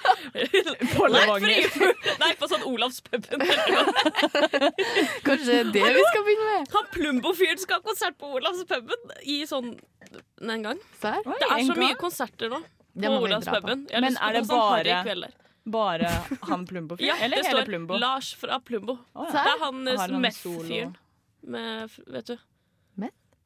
På 0.95 1.07
Levanger. 1.11 1.67
Nei, 2.21 2.29
på 2.39 2.47
sånn 2.51 2.63
Olavspuben. 2.69 3.43
Kanskje 5.25 5.45
det 5.45 5.57
er 5.59 5.71
det 5.75 5.83
vi 5.97 6.05
skal 6.09 6.23
begynne 6.27 6.47
med? 6.51 6.71
Han 6.75 6.87
Plumbo-fyren 6.95 7.61
skal 7.61 7.79
ha 7.81 7.85
konsert 7.85 8.17
på 8.21 8.31
Olavspuben 8.39 9.13
i 9.35 9.41
sånn 9.49 9.73
en 10.41 10.65
gang. 10.65 10.79
Oi, 10.79 11.37
Det 11.41 11.49
er 11.51 11.63
så 11.67 11.75
mye 11.77 11.91
gang. 11.91 11.99
konserter 12.01 12.51
nå 12.53 12.61
på. 12.63 13.11
Olavspuben. 13.19 13.85
Men 13.91 14.17
er 14.17 14.39
det 14.39 14.45
sånn 14.47 14.63
bare- 14.63 15.31
Bare 15.65 16.09
han 16.45 16.65
Plumbo? 16.69 16.95
Ja, 17.01 17.15
Eller 17.25 17.41
det 17.41 17.47
hele 17.47 17.61
står 17.63 17.65
Plumbo? 17.71 17.97
Lars 17.97 18.33
fra 18.37 18.59
Plumbo. 18.61 18.99
Å, 19.15 19.31
Det 19.31 19.39
er 19.41 19.57
han 19.63 19.87
Har 19.87 19.97
han 20.07 20.21
meth-fyren. 20.21 20.95
Vet 22.13 22.25
du. 22.29 22.37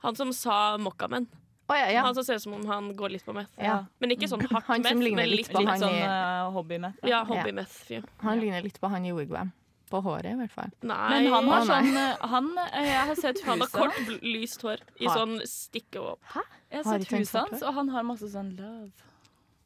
Han 0.04 0.16
som 0.16 0.34
sa 0.34 0.78
Mokkamen. 0.78 1.28
Oh, 1.70 1.76
ja, 1.78 1.90
ja. 1.94 2.02
Han 2.02 2.16
som 2.16 2.24
ser 2.26 2.36
ut 2.40 2.42
som 2.42 2.54
om 2.54 2.66
han 2.66 2.96
går 2.98 3.10
litt 3.14 3.26
på 3.26 3.34
meth. 3.36 3.52
ja. 3.62 3.86
Men 4.00 4.10
ikke 4.16 4.28
sånn 4.32 4.42
hardt 4.50 4.66
Han 4.66 4.82
meth, 4.82 4.96
ligner 4.98 5.16
men 5.22 5.30
litt 5.30 5.38
litt, 5.48 5.52
på 5.54 5.62
han 5.68 5.80
sånn 5.80 5.94
i- 5.94 6.08
uh, 6.08 6.50
hobby-meth. 6.56 6.98
Ja, 7.06 7.24
hobby-meth-fyren. 7.30 8.08
Han 8.24 8.40
ligner 8.40 8.64
litt 8.64 8.80
på 8.82 8.90
han 8.90 9.06
i 9.06 9.12
Wigwam. 9.12 9.52
På 9.92 10.02
håret, 10.06 10.26
i 10.34 10.36
hvert 10.38 10.52
fall. 10.54 10.72
Nei, 10.82 11.10
Men 11.10 11.32
han 11.34 11.48
har 11.50 11.66
sånn 11.66 11.96
uh, 11.98 12.28
Han 12.30 12.50
eh, 12.58 12.86
Jeg 12.86 13.06
har 13.08 13.16
sett 13.16 13.40
han 13.46 13.60
har 13.60 13.68
kort, 13.74 13.96
lyst 14.22 14.62
hår 14.62 14.78
i 15.00 15.06
Har- 15.06 15.18
sånn 15.18 15.40
stikke 15.50 15.98
opp. 16.14 16.22
Jeg 16.34 16.84
har 16.84 16.84
Har 16.92 17.00
sett 17.00 17.14
huset 17.20 17.40
hans, 17.50 17.62
og 17.64 17.74
han 17.74 17.90
har 17.90 18.04
masse 18.04 18.30
sånn 18.30 18.52
love. 18.58 18.92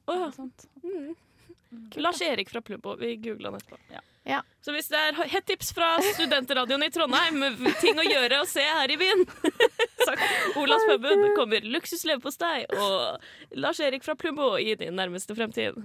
Oh, 0.07 0.15
ja. 0.15 0.31
Mm. 0.83 1.15
Lars 1.95 2.21
Erik 2.21 2.49
fra 2.49 2.61
Plumbo. 2.61 2.95
Vi 2.95 3.15
googla 3.17 3.51
han 3.51 3.59
etterpå. 3.59 3.77
Ja. 3.91 3.99
Ja. 4.23 4.39
Så 4.63 4.71
hvis 4.71 4.87
det 4.87 4.99
er 4.99 5.17
hett 5.27 5.45
tips 5.49 5.73
fra 5.75 5.97
studentradioen 6.13 6.85
i 6.85 6.91
Trondheim, 6.93 7.41
ting 7.81 7.99
å 7.99 8.05
gjøre 8.07 8.39
og 8.43 8.47
se 8.47 8.63
her 8.63 8.91
i 8.93 8.95
byen 8.99 9.25
Olavs 10.03 10.59
Olavspuben 10.59 11.25
kommer 11.35 11.65
luksus 11.67 12.05
leverpostei 12.07 12.63
og 12.71 13.57
Lars 13.59 13.81
Erik 13.83 14.05
fra 14.05 14.15
Plumbo 14.19 14.53
i 14.59 14.75
din 14.79 14.95
nærmeste 14.99 15.35
fremtid. 15.35 15.75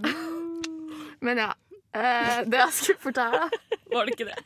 Men 1.24 1.42
ja. 1.42 1.52
Eh, 1.98 2.38
det 2.52 2.58
jeg 2.60 2.72
skulle 2.76 3.00
fortelle, 3.02 3.48
Var 3.92 4.04
det 4.08 4.12
ikke 4.14 4.26
det? 4.28 4.36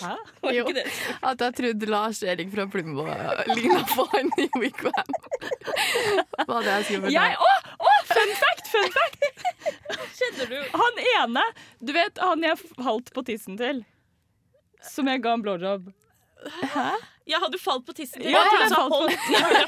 Hæ? 0.00 0.10
Var 0.40 0.50
det 0.50 0.56
Jo. 0.56 0.64
ikke 0.64 0.74
det? 0.78 0.84
at 1.30 1.40
jeg 1.44 1.54
trodde 1.58 1.88
Lars 1.90 2.20
Erik 2.22 2.52
fra 2.54 2.66
Plumbo 2.70 3.04
ligna 3.50 3.80
på 3.90 4.04
han 4.12 4.30
i 4.38 4.46
Wigwam. 4.62 5.14
Var 6.46 6.60
det 6.62 6.74
jeg 6.76 6.84
skulle 6.86 7.02
fortelle. 7.02 7.16
Jeg, 7.16 7.36
å, 7.36 7.50
å, 7.90 7.94
fun 8.12 8.34
fact! 8.42 8.70
Fun 8.74 8.92
fact! 8.94 9.26
Kjenner 10.20 10.52
du 10.52 10.58
Han 10.78 11.00
ene, 11.16 11.42
du 11.82 11.92
vet 11.96 12.18
han 12.22 12.44
jeg 12.46 12.60
falt 12.78 13.10
på 13.16 13.24
tissen 13.26 13.58
til, 13.60 13.82
som 14.86 15.08
jeg 15.10 15.22
ga 15.24 15.34
en 15.36 15.42
blowjob. 15.44 15.90
Ja, 17.28 17.38
hadde 17.42 17.52
du 17.58 17.60
falt 17.62 17.84
på 17.86 17.92
tissen 17.98 18.22
til? 18.22 18.30
Ja, 18.32 18.40
Jeg 18.46 18.62
jeg 18.64 18.72
falt 18.74 18.94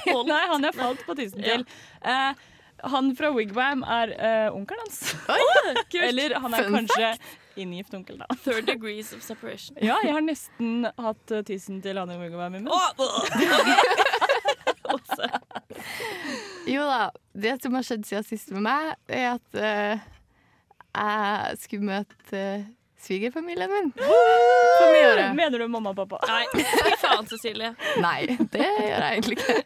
på-. 0.06 0.22
Nei, 0.30 0.40
han 0.54 0.64
jeg 0.66 0.74
falt 0.78 1.02
på 1.06 1.16
tissen 1.18 1.42
Ja. 1.44 1.58
til. 1.58 1.66
Eh, 2.02 2.48
han 2.82 3.12
fra 3.16 3.30
Wigwam 3.34 3.82
er 3.86 4.12
uh, 4.16 4.56
onkelen 4.56 4.80
hans. 4.86 5.14
Eller 6.08 6.34
han 6.40 6.54
er 6.54 6.66
Fun 6.66 6.74
kanskje 6.80 7.12
inngift 7.60 7.94
onkel, 7.94 8.18
da. 8.22 8.26
Third 8.44 8.66
degrees 8.66 9.12
of 9.12 9.22
separation. 9.22 9.76
Ja, 9.82 9.98
jeg 10.04 10.14
har 10.16 10.24
nesten 10.24 10.86
hatt 10.98 11.34
uh, 11.34 11.42
tissen 11.46 11.82
til 11.84 12.00
han 12.00 12.10
i 12.10 12.18
Wigwam 12.20 12.58
i 12.58 12.62
munnen. 12.64 12.72
Jo 16.68 16.84
da, 16.86 17.10
det 17.34 17.56
som 17.62 17.74
har 17.74 17.82
skjedd 17.86 18.04
siden 18.06 18.26
sist 18.26 18.52
med 18.54 18.62
meg, 18.66 18.92
er 19.10 19.32
at 19.32 19.56
uh, 19.58 20.04
jeg 20.92 21.58
skulle 21.64 21.88
møte 21.88 22.38
uh, 22.38 22.66
svigerfamilien 23.02 23.70
min 23.70 23.90
på 23.92 24.88
nyåret. 24.94 25.34
Mener 25.34 25.58
du 25.58 25.68
mamma 25.68 25.90
og 25.90 25.96
pappa? 26.04 26.20
Nei, 26.28 26.44
fy 26.54 26.94
faen, 27.02 27.26
Cecilie. 27.30 27.72
Nei, 28.02 28.36
det 28.52 28.68
gjør 28.68 29.06
jeg 29.06 29.08
egentlig 29.16 29.38
ikke. 29.42 29.56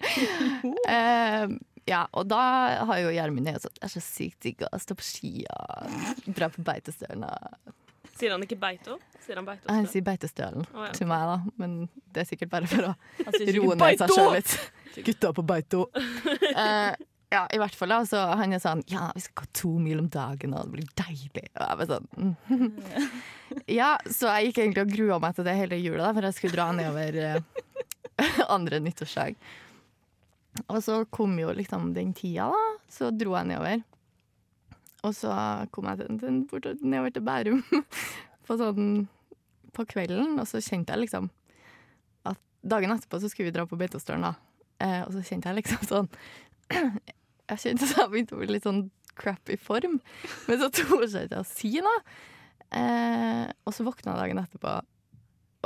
Eh, 0.88 1.56
ja, 1.86 2.02
og 2.12 2.26
da 2.26 2.42
har 2.88 3.00
jo 3.00 3.14
Gjermund 3.14 3.48
og 3.52 3.62
sånn 3.62 3.74
Det 3.78 3.86
er 3.86 3.92
så 3.92 4.02
sykt 4.02 4.40
digg 4.42 4.62
å 4.66 4.78
stå 4.82 4.96
på 4.98 5.06
ski 5.06 5.32
og 5.54 6.30
dra 6.34 6.50
på 6.50 6.64
Beitostølen. 6.66 7.24
og- 7.24 7.74
Sier 8.16 8.32
han 8.32 8.42
ikke 8.42 8.56
Beito? 8.56 8.96
Sier 9.20 9.36
han 9.36 9.44
Beitostølen? 9.44 9.76
Han 9.76 9.88
sier 9.92 10.02
Beitostølen 10.02 10.64
oh, 10.72 10.86
ja. 10.86 10.92
til 10.96 11.10
meg, 11.10 11.26
da, 11.28 11.36
men 11.60 11.74
det 12.12 12.22
er 12.22 12.30
sikkert 12.30 12.50
bare 12.54 12.70
for 12.70 12.88
å 12.88 12.94
roe 13.58 13.76
ned 13.76 14.00
seg 14.00 14.14
sjøl 14.14 14.32
litt. 14.38 14.54
Gutta 15.04 15.32
på 15.36 15.44
Beito. 15.46 15.82
uh, 15.92 16.94
ja, 17.36 17.42
i 17.52 17.60
hvert 17.60 17.76
fall. 17.76 17.92
da, 17.92 18.00
så 18.08 18.22
Han 18.40 18.56
er 18.56 18.62
sånn 18.62 18.82
Ja, 18.88 19.10
vi 19.14 19.20
skal 19.26 19.42
gå 19.42 19.50
to 19.60 19.74
mil 19.82 20.00
om 20.00 20.08
dagen, 20.08 20.56
og 20.56 20.70
det 20.70 20.78
blir 20.78 20.88
deilig. 21.02 21.50
Og 21.60 21.84
jeg 21.84 21.90
sånn 21.92 22.08
mm. 22.16 22.72
Ja, 23.78 23.92
så 24.08 24.32
jeg 24.32 24.50
gikk 24.50 24.62
egentlig 24.64 24.86
og 24.86 24.96
grua 24.96 25.20
meg 25.22 25.36
til 25.36 25.46
det 25.46 25.58
hele 25.60 25.78
jula, 25.82 26.08
da, 26.08 26.14
for 26.16 26.30
jeg 26.30 26.38
skulle 26.38 26.56
dra 26.56 26.70
nedover 26.74 27.20
uh, 27.20 28.48
andre 28.56 28.80
nyttårsdag. 28.80 29.36
Og 30.66 30.80
så 30.84 31.00
kom 31.12 31.36
jo 31.40 31.52
liksom 31.56 31.92
den 31.96 32.12
tida, 32.16 32.48
da. 32.52 32.64
Så 32.92 33.10
dro 33.14 33.36
jeg 33.36 33.50
nedover. 33.50 33.82
Og 35.06 35.14
så 35.14 35.32
kom 35.74 35.88
jeg 35.90 36.02
til, 36.02 36.20
til, 36.22 36.38
bort, 36.50 36.68
nedover 36.82 37.14
til 37.14 37.26
Bærum 37.26 37.62
på, 38.46 38.56
sånn, 38.58 39.06
på 39.76 39.86
kvelden, 39.88 40.38
og 40.40 40.48
så 40.50 40.62
kjente 40.64 40.94
jeg 40.94 41.06
liksom 41.06 41.28
at 42.26 42.40
dagen 42.66 42.94
etterpå 42.94 43.20
så 43.22 43.30
skulle 43.30 43.50
vi 43.50 43.54
dra 43.54 43.66
på 43.68 43.78
Beitostølen, 43.78 44.26
da. 44.26 44.34
Eh, 44.82 45.02
og 45.06 45.12
så 45.14 45.22
kjente 45.24 45.50
jeg 45.50 45.62
liksom 45.62 45.86
sånn 45.92 46.10
Jeg 47.46 47.62
kjente 47.62 47.86
at 47.86 48.00
jeg 48.00 48.10
begynte 48.10 48.34
å 48.34 48.40
bli 48.40 48.48
litt 48.50 48.64
sånn 48.66 48.88
crappy 49.16 49.54
form, 49.60 50.00
men 50.48 50.58
så 50.58 50.66
torde 50.74 51.06
jeg 51.06 51.28
ikke 51.28 51.44
å 51.44 51.46
si 51.46 51.70
noe. 51.78 52.00
Eh, 52.74 53.44
og 53.62 53.72
så 53.72 53.86
våkna 53.86 54.16
jeg 54.16 54.18
dagen 54.18 54.40
etterpå, 54.42 54.72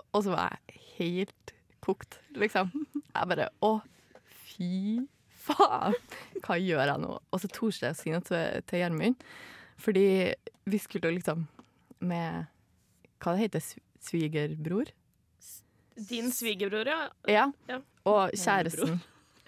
og 0.05 0.27
så 0.27 0.35
var 0.35 0.53
jeg 0.53 0.83
helt 0.99 1.55
kokt, 1.81 2.21
liksom. 2.37 2.69
Jeg 3.01 3.31
bare 3.33 3.49
Å, 3.65 3.71
fy 4.61 5.01
faen! 5.41 5.97
Hva 6.45 6.59
gjør 6.61 6.85
jeg 6.85 7.01
nå? 7.01 7.15
Og 7.33 7.41
så 7.41 7.49
torde 7.49 7.81
jeg 7.87 7.97
å 7.97 7.99
si 7.99 8.13
noe 8.13 8.25
til, 8.29 8.61
til 8.69 8.83
Gjermund, 8.83 9.25
fordi 9.81 10.07
vi 10.69 10.81
skulle 10.83 11.09
jo 11.09 11.17
liksom 11.17 11.47
med 12.05 12.45
Hva 13.21 13.35
det 13.37 13.47
heter 13.47 13.61
det? 13.61 13.87
Svigerbror? 14.01 14.93
Din 16.09 16.31
svigerbror, 16.33 16.89
ja. 16.89 17.01
Ja. 17.29 17.47
Ja. 17.69 17.81
Og 18.09 18.33
kjæresten. 18.33 19.01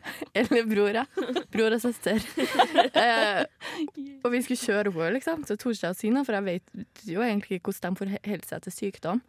Eller 0.38 0.66
bror, 0.68 0.94
ja. 0.94 1.04
Bror 1.52 1.76
og 1.76 1.82
søster. 1.82 2.22
eh, 3.02 3.42
og 4.22 4.30
vi 4.34 4.42
skulle 4.44 4.60
kjøre 4.60 4.92
oppover, 4.92 5.14
liksom. 5.16 5.44
Så 5.48 5.56
torde 5.60 5.78
jeg 5.78 5.94
å 5.94 5.98
si 5.98 6.12
noe, 6.14 6.26
for 6.28 6.36
jeg 6.38 6.46
vet 6.48 7.04
jo 7.08 7.24
egentlig 7.24 7.60
ikke 7.60 7.72
hvordan 7.72 7.96
de 7.96 8.02
forholder 8.02 8.48
seg 8.48 8.64
til 8.66 8.76
sykdom. 8.78 9.22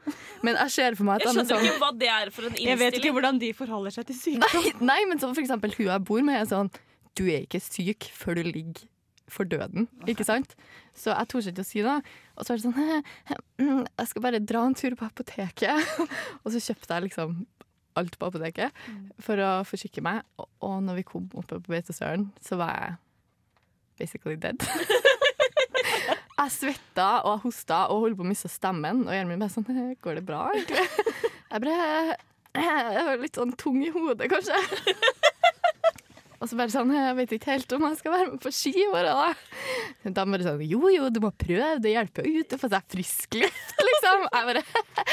Men 0.45 0.59
jeg 0.61 0.75
ser 0.77 0.97
for 0.99 1.09
meg 1.09 1.19
at 1.19 1.27
Jeg 1.27 1.31
er 1.31 1.37
skjønner 1.39 1.51
sånn 1.51 1.67
ikke 1.67 1.83
hva 1.83 1.91
det 1.99 2.13
er 2.13 2.33
for 2.33 2.47
en 2.47 2.49
innstilling. 2.53 2.71
Jeg 2.71 2.81
vet 2.83 2.99
ikke 3.01 3.13
hvordan 3.17 3.43
de 3.43 3.51
forholder 3.57 3.97
seg 3.97 4.09
til 4.09 4.19
sykdom. 4.21 4.65
Nei, 4.71 4.73
nei, 4.93 5.01
men 5.11 5.21
sånn 5.21 5.35
for 5.35 5.45
eksempel 5.45 5.77
hun 5.77 5.85
jeg 5.89 6.07
bor 6.09 6.25
med, 6.25 6.41
er 6.41 6.49
sånn 6.49 6.73
Du 7.17 7.27
er 7.27 7.45
ikke 7.45 7.61
syk 7.61 8.09
før 8.17 8.39
du 8.39 8.47
ligger 8.49 8.87
for 9.33 9.47
døden, 9.47 9.87
ikke 10.09 10.25
sant? 10.27 10.51
Så 10.93 11.13
jeg 11.13 11.29
torde 11.31 11.51
ikke 11.53 11.63
å 11.63 11.67
si 11.67 11.81
noe. 11.81 12.01
Og 12.37 12.45
så 12.45 12.53
var 12.53 12.59
det 12.59 12.65
sånn 12.67 13.87
Jeg 13.97 14.09
skal 14.11 14.25
bare 14.25 14.41
dra 14.43 14.63
en 14.67 14.75
tur 14.77 14.95
på 14.99 15.07
apoteket. 15.07 15.93
og 16.43 16.53
så 16.53 16.61
kjøpte 16.61 16.97
jeg 16.97 17.05
liksom 17.07 17.37
alt 17.99 18.17
på 18.19 18.29
apoteket 18.29 18.83
for 19.23 19.39
å 19.41 19.51
forsikre 19.67 20.03
meg. 20.05 20.21
Og, 20.39 20.75
når 20.83 21.01
vi 21.01 21.07
kom 21.07 21.29
oppe 21.39 21.59
på 21.59 21.73
Beitostølen, 21.73 22.29
så 22.43 22.57
var 22.59 22.75
jeg 22.77 22.99
basically 24.01 24.37
dead. 24.39 24.63
jeg 26.39 26.53
svetta 26.55 27.09
og 27.23 27.35
jeg 27.35 27.43
hosta 27.47 27.83
og 27.93 28.05
holdt 28.07 28.19
på 28.19 28.25
å 28.25 28.31
miste 28.33 28.51
stemmen. 28.51 29.05
Og 29.07 29.15
Gjermund 29.15 29.45
bare 29.45 29.53
sånn 29.53 29.97
Går 30.03 30.19
det 30.19 30.27
bra, 30.27 30.45
egentlig? 30.53 30.87
Jeg 31.49 31.65
bare 31.65 32.19
Jeg 32.53 33.05
var 33.07 33.21
litt 33.21 33.37
sånn 33.39 33.53
tung 33.57 33.79
i 33.81 33.93
hodet, 33.93 34.29
kanskje. 34.29 34.57
Og 36.43 36.49
så 36.51 36.57
bare 36.59 36.73
sånn 36.73 36.91
Jeg 36.91 37.15
vet 37.21 37.33
ikke 37.37 37.53
helt 37.53 37.73
om 37.77 37.85
jeg 37.87 37.99
skal 38.01 38.13
være 38.17 38.31
med 38.33 38.41
på 38.43 38.51
ski 38.51 38.73
i 38.75 38.89
morgen, 38.91 39.15
da. 39.15 40.11
Da 40.17 40.25
bare 40.27 40.43
sånn 40.43 40.63
Jo 40.67 40.91
jo, 40.91 41.07
du 41.13 41.21
må 41.23 41.31
prøve, 41.31 41.77
det 41.81 41.95
hjelper 41.95 42.27
jo 42.27 42.43
ut 42.43 42.55
å 42.57 42.59
få 42.59 42.69
seg 42.73 42.89
frisk 42.91 43.39
luft, 43.39 43.82
liksom. 44.03 44.27
Jeg 44.33 44.47
bare 44.49 44.63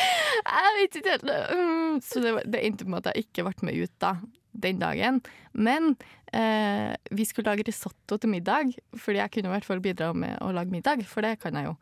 Jeg 0.50 0.76
vet 0.78 0.98
ikke 1.00 1.14
helt. 1.14 1.30
Mm, 1.54 2.00
Så 2.04 2.20
det, 2.24 2.34
det 2.50 2.62
endte 2.66 2.86
med 2.88 3.00
at 3.06 3.14
jeg 3.14 3.26
ikke 3.26 3.44
ble 3.46 3.68
med 3.68 3.78
ut 3.84 3.92
da, 4.02 4.14
den 4.52 4.80
dagen. 4.80 5.20
Men 5.52 5.92
eh, 6.34 6.94
vi 7.14 7.24
skulle 7.28 7.50
lage 7.50 7.66
risotto 7.68 8.18
til 8.18 8.30
middag, 8.32 8.74
fordi 8.98 9.20
jeg 9.22 9.30
kunne 9.34 9.50
i 9.50 9.54
hvert 9.54 9.68
fall 9.68 9.80
bidra 9.84 10.12
med 10.14 10.38
å 10.42 10.50
lage 10.54 10.70
middag, 10.74 11.04
for 11.08 11.22
det 11.26 11.36
kan 11.42 11.54
jeg 11.58 11.70
jo. 11.70 11.76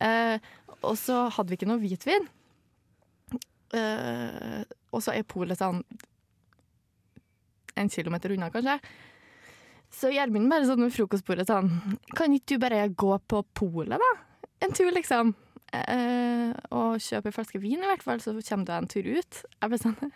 Eh, 0.00 0.38
og 0.82 0.96
så 0.98 1.28
hadde 1.30 1.52
vi 1.52 1.58
ikke 1.60 1.70
noe 1.70 1.82
hvitvin. 1.82 2.26
Eh, 3.72 4.62
og 4.92 5.00
så 5.02 5.14
er 5.16 5.24
polet 5.24 5.58
sånn 5.58 5.80
en 7.80 7.88
kilometer 7.88 8.34
unna, 8.34 8.50
kanskje. 8.52 8.76
Så 9.92 10.10
Gjermund 10.12 10.48
bare 10.52 10.66
sånn 10.68 10.80
ved 10.86 10.92
frokostbordet 10.94 11.44
sånn 11.50 11.66
Kan 12.16 12.32
ikke 12.32 12.54
du 12.54 12.62
bare 12.62 12.86
gå 12.96 13.12
på 13.28 13.42
polet, 13.56 14.00
da? 14.00 14.10
En 14.64 14.72
tur, 14.72 14.88
liksom. 14.92 15.34
Eh, 15.72 16.50
og 16.76 17.00
kjøpe 17.00 17.30
en 17.30 17.34
flaske 17.36 17.60
vin, 17.62 17.80
i 17.80 17.88
hvert 17.88 18.04
fall, 18.04 18.20
så 18.20 18.34
kommer 18.36 18.68
du 18.68 18.72
en 18.76 18.90
tur 18.90 19.08
ut. 19.08 19.40
Jeg 19.56 19.72
ble 19.72 19.80
sånn 19.80 19.96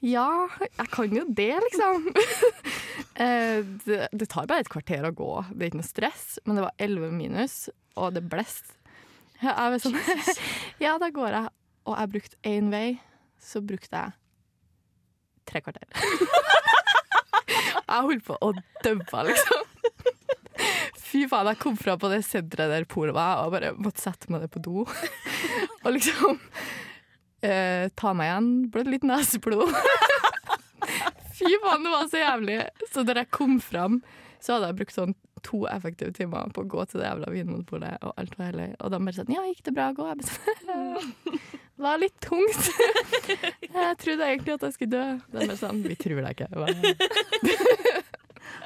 Ja, 0.00 0.48
jeg 0.64 0.88
kan 0.94 1.12
jo 1.12 1.26
det, 1.28 1.52
liksom. 1.66 2.06
eh, 3.22 3.60
det, 3.84 3.98
det 4.16 4.28
tar 4.32 4.48
bare 4.48 4.64
et 4.64 4.72
kvarter 4.72 5.04
å 5.04 5.12
gå. 5.12 5.32
Det 5.52 5.66
er 5.66 5.72
ikke 5.72 5.82
noe 5.82 5.90
stress. 5.90 6.24
Men 6.46 6.56
det 6.56 6.64
var 6.64 6.86
11 6.88 7.12
minus, 7.12 7.56
og 8.00 8.16
det 8.16 8.24
blest. 8.32 8.72
Jeg 9.40 9.56
ble 9.56 9.80
sånn 9.80 9.98
Ja, 10.84 10.96
da 11.00 11.10
går 11.12 11.36
jeg. 11.36 11.52
Og 11.88 11.96
jeg 11.96 12.12
brukte 12.14 12.40
én 12.48 12.72
vei, 12.72 12.86
så 13.40 13.60
brukte 13.64 13.92
jeg 14.00 14.16
tre 15.50 15.62
kvarter. 15.64 15.86
jeg 17.76 18.08
holdt 18.08 18.24
på 18.24 18.40
å 18.40 18.52
daue, 18.84 19.26
liksom. 19.28 19.68
Fy 21.10 21.24
faen, 21.30 21.48
jeg 21.50 21.58
kom 21.58 21.78
fra 21.78 21.96
på 21.98 22.10
det 22.12 22.20
senteret 22.26 22.70
der 22.70 22.86
polet 22.90 23.16
var, 23.16 23.42
og 23.44 23.54
bare 23.56 23.72
måtte 23.74 24.02
sette 24.04 24.30
meg 24.30 24.44
ned 24.44 24.52
på 24.54 24.62
do. 24.62 24.84
og 25.84 25.90
liksom 25.96 26.38
eh, 27.42 27.88
ta 27.98 28.12
meg 28.14 28.30
igjen. 28.30 28.50
Blødde 28.70 28.94
litt 28.94 29.06
neseblod. 29.08 29.74
Fy 31.40 31.50
faen, 31.64 31.86
det 31.86 31.94
var 31.96 32.06
så 32.12 32.22
jævlig. 32.22 32.60
Så 32.92 33.04
da 33.08 33.18
jeg 33.18 33.32
kom 33.34 33.58
fram, 33.64 33.98
så 34.40 34.56
hadde 34.56 34.70
jeg 34.70 34.80
brukt 34.82 34.96
sånn 34.96 35.16
to 35.44 35.64
effektive 35.72 36.12
timer 36.12 36.50
på 36.52 36.62
å 36.64 36.68
gå 36.68 36.84
til 36.88 37.00
det 37.00 37.08
jævla 37.08 37.30
vinmonopolet, 37.32 38.02
og 38.04 38.12
alt 38.20 38.34
var 38.38 38.50
hellig. 38.52 38.70
Og 38.78 38.92
de 38.92 39.00
bare 39.00 39.16
sånn 39.16 39.32
Ja, 39.34 39.44
gikk 39.48 39.62
det 39.66 39.74
bra 39.76 39.90
gå? 39.96 40.06
Det 40.20 41.80
var 41.80 42.00
litt 42.04 42.18
tungt. 42.24 42.70
Jeg 43.66 43.96
trodde 44.04 44.28
egentlig 44.28 44.56
at 44.58 44.66
jeg 44.68 44.76
skulle 44.76 44.92
dø. 44.94 45.06
De 45.32 45.46
bare 45.46 45.58
sånn 45.60 45.80
Vi 45.86 45.96
tror 46.00 46.20
deg 46.26 46.44
ikke. 46.44 47.79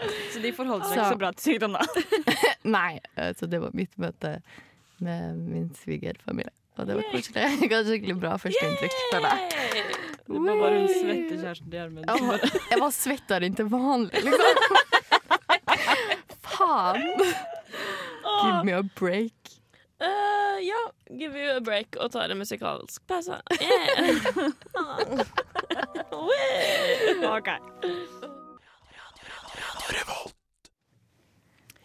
Jeg 0.04 0.32
Så 0.34 0.42
de 0.44 0.52
forholder 0.56 0.84
seg 0.88 0.94
Så- 0.94 1.00
ikke 1.00 1.12
så 1.14 1.18
bra 1.24 1.30
til 1.32 1.44
sykdom, 1.52 1.72
da. 1.78 1.82
Nei. 2.76 2.92
Så 3.38 3.46
det 3.50 3.60
var 3.62 3.70
mitt 3.76 3.94
møte 4.00 4.36
med 5.04 5.36
min 5.48 5.70
svigerfamilie. 5.78 6.52
Og 6.78 6.86
det 6.88 6.96
var 6.98 7.04
koselig. 7.12 7.44
Ga 7.70 7.82
skikkelig 7.86 8.16
bra 8.18 8.32
førsteinntrykk. 8.42 8.94
Det 9.12 9.20
var 10.40 10.56
bare 10.58 10.78
hun 10.80 10.88
svette 10.90 11.36
kjæresten 11.38 11.68
til 11.70 11.78
Gjermund. 11.78 12.04
Jeg 12.08 12.28
var, 12.28 12.38
jeg 12.72 12.80
var 12.80 12.92
svettere 12.96 13.46
enn 13.46 13.54
til 13.58 13.68
vanlig, 13.70 14.22
liksom. 14.24 14.54
Faen. 16.54 17.04
Give 17.20 18.64
me 18.66 18.72
a 18.72 18.82
break. 18.98 19.34
Uh, 20.02 20.58
ja, 20.64 20.80
give 21.16 21.36
you 21.38 21.54
a 21.56 21.60
break 21.64 21.96
og 22.02 22.10
ta 22.12 22.24
en 22.26 22.38
musikalsk 22.40 23.04
pause. 23.08 23.38
Yeah. 23.62 24.20
Wee. 29.88 29.99
Revolt. 29.99 30.35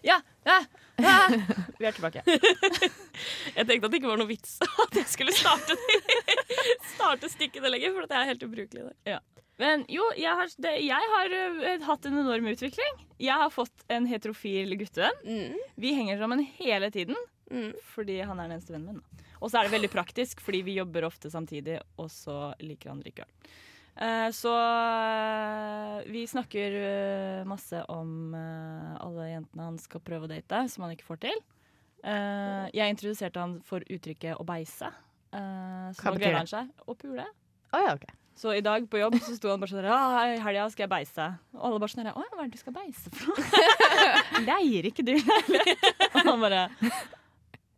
Ja, 0.02 0.22
ja, 0.48 0.60
ja. 1.04 1.16
Vi 1.80 1.86
er 1.88 1.96
tilbake. 1.96 2.22
Jeg 3.58 3.66
tenkte 3.68 3.88
at 3.88 3.92
det 3.92 4.00
ikke 4.00 4.12
var 4.12 4.20
noe 4.22 4.30
vits 4.30 4.58
at 4.86 4.96
jeg 4.96 5.08
skulle 5.12 5.34
starte, 5.36 5.76
starte 6.94 7.30
stikket 7.32 7.64
det 7.66 7.72
lenger, 7.74 7.94
for 7.96 8.08
det 8.08 8.16
er 8.20 8.30
helt 8.32 8.46
ubrukelig 8.46 8.84
i 8.86 9.12
dag. 9.14 9.26
Men 9.60 9.84
jo, 9.92 10.06
jeg 10.16 10.32
har, 10.40 10.52
det, 10.64 10.72
jeg 10.88 11.08
har 11.14 11.34
ø, 11.36 11.74
hatt 11.84 12.06
en 12.08 12.20
enorm 12.22 12.46
utvikling. 12.48 13.02
Jeg 13.20 13.36
har 13.42 13.52
fått 13.52 13.84
en 13.92 14.06
heterofil 14.08 14.72
guttevenn. 14.80 15.18
Mm. 15.28 15.58
Vi 15.84 15.92
henger 15.98 16.22
sammen 16.24 16.46
hele 16.62 16.92
tiden 16.96 17.20
Mm. 17.50 17.72
fordi 17.96 18.20
han 18.22 18.38
er 18.38 18.46
den 18.46 18.52
eneste 18.60 18.76
vennen 18.76 19.00
min. 19.00 19.24
Og 19.42 19.50
så 19.50 19.58
er 19.58 19.66
det 19.66 19.72
veldig 19.74 19.90
praktisk, 19.90 20.42
fordi 20.46 20.60
vi 20.68 20.76
jobber 20.76 21.08
ofte 21.08 21.32
samtidig, 21.34 21.80
og 21.98 22.12
så 22.14 22.52
liker 22.62 22.92
han 22.92 23.00
øl. 23.02 23.24
Eh, 24.00 24.30
så 24.32 24.52
eh, 24.56 26.12
vi 26.12 26.24
snakker 26.28 26.72
eh, 26.72 27.48
masse 27.48 27.82
om 27.92 28.36
alle 28.36 29.26
jentene 29.28 29.66
han 29.66 29.80
skal 29.82 30.04
prøve 30.06 30.28
å 30.28 30.32
date, 30.32 30.64
som 30.72 30.86
han 30.86 30.96
ikke 30.96 31.08
får 31.08 31.24
til. 31.28 31.42
Jeg 32.00 32.94
introduserte 32.94 33.42
han 33.42 33.58
for 33.68 33.84
uttrykket 33.84 34.38
'å 34.40 34.46
beise'. 34.48 34.88
Så 35.30 36.00
Hva 36.00 36.14
nå 36.14 36.22
gleder 36.22 36.38
han 36.40 36.48
seg. 36.48 36.70
Å 36.88 36.96
pule. 36.96 37.26
Oh, 37.76 37.82
ja, 37.84 37.92
okay. 37.98 38.16
Så 38.40 38.54
i 38.56 38.62
dag 38.64 38.86
på 38.88 39.02
jobb 39.02 39.18
så 39.20 39.36
sto 39.36 39.50
han 39.52 39.60
bare 39.60 39.74
sånn 39.74 39.84
Ja, 39.84 40.00
i 40.32 40.40
helga 40.40 40.70
skal 40.72 40.86
jeg 40.86 40.94
beise. 40.94 41.26
Og 41.58 41.66
alle 41.68 41.82
bare 41.84 41.92
sånn 41.92 42.08
Å, 42.08 42.16
hva 42.16 42.40
er 42.40 42.48
det 42.48 42.56
du 42.56 42.62
skal 42.62 42.76
beise 42.78 43.12
for 43.12 43.34
noe? 43.36 43.44
Leier 44.48 44.88
ikke 44.88 45.04
du? 45.04 45.18
Og 46.14 46.22
han 46.24 46.46
bare 46.46 46.62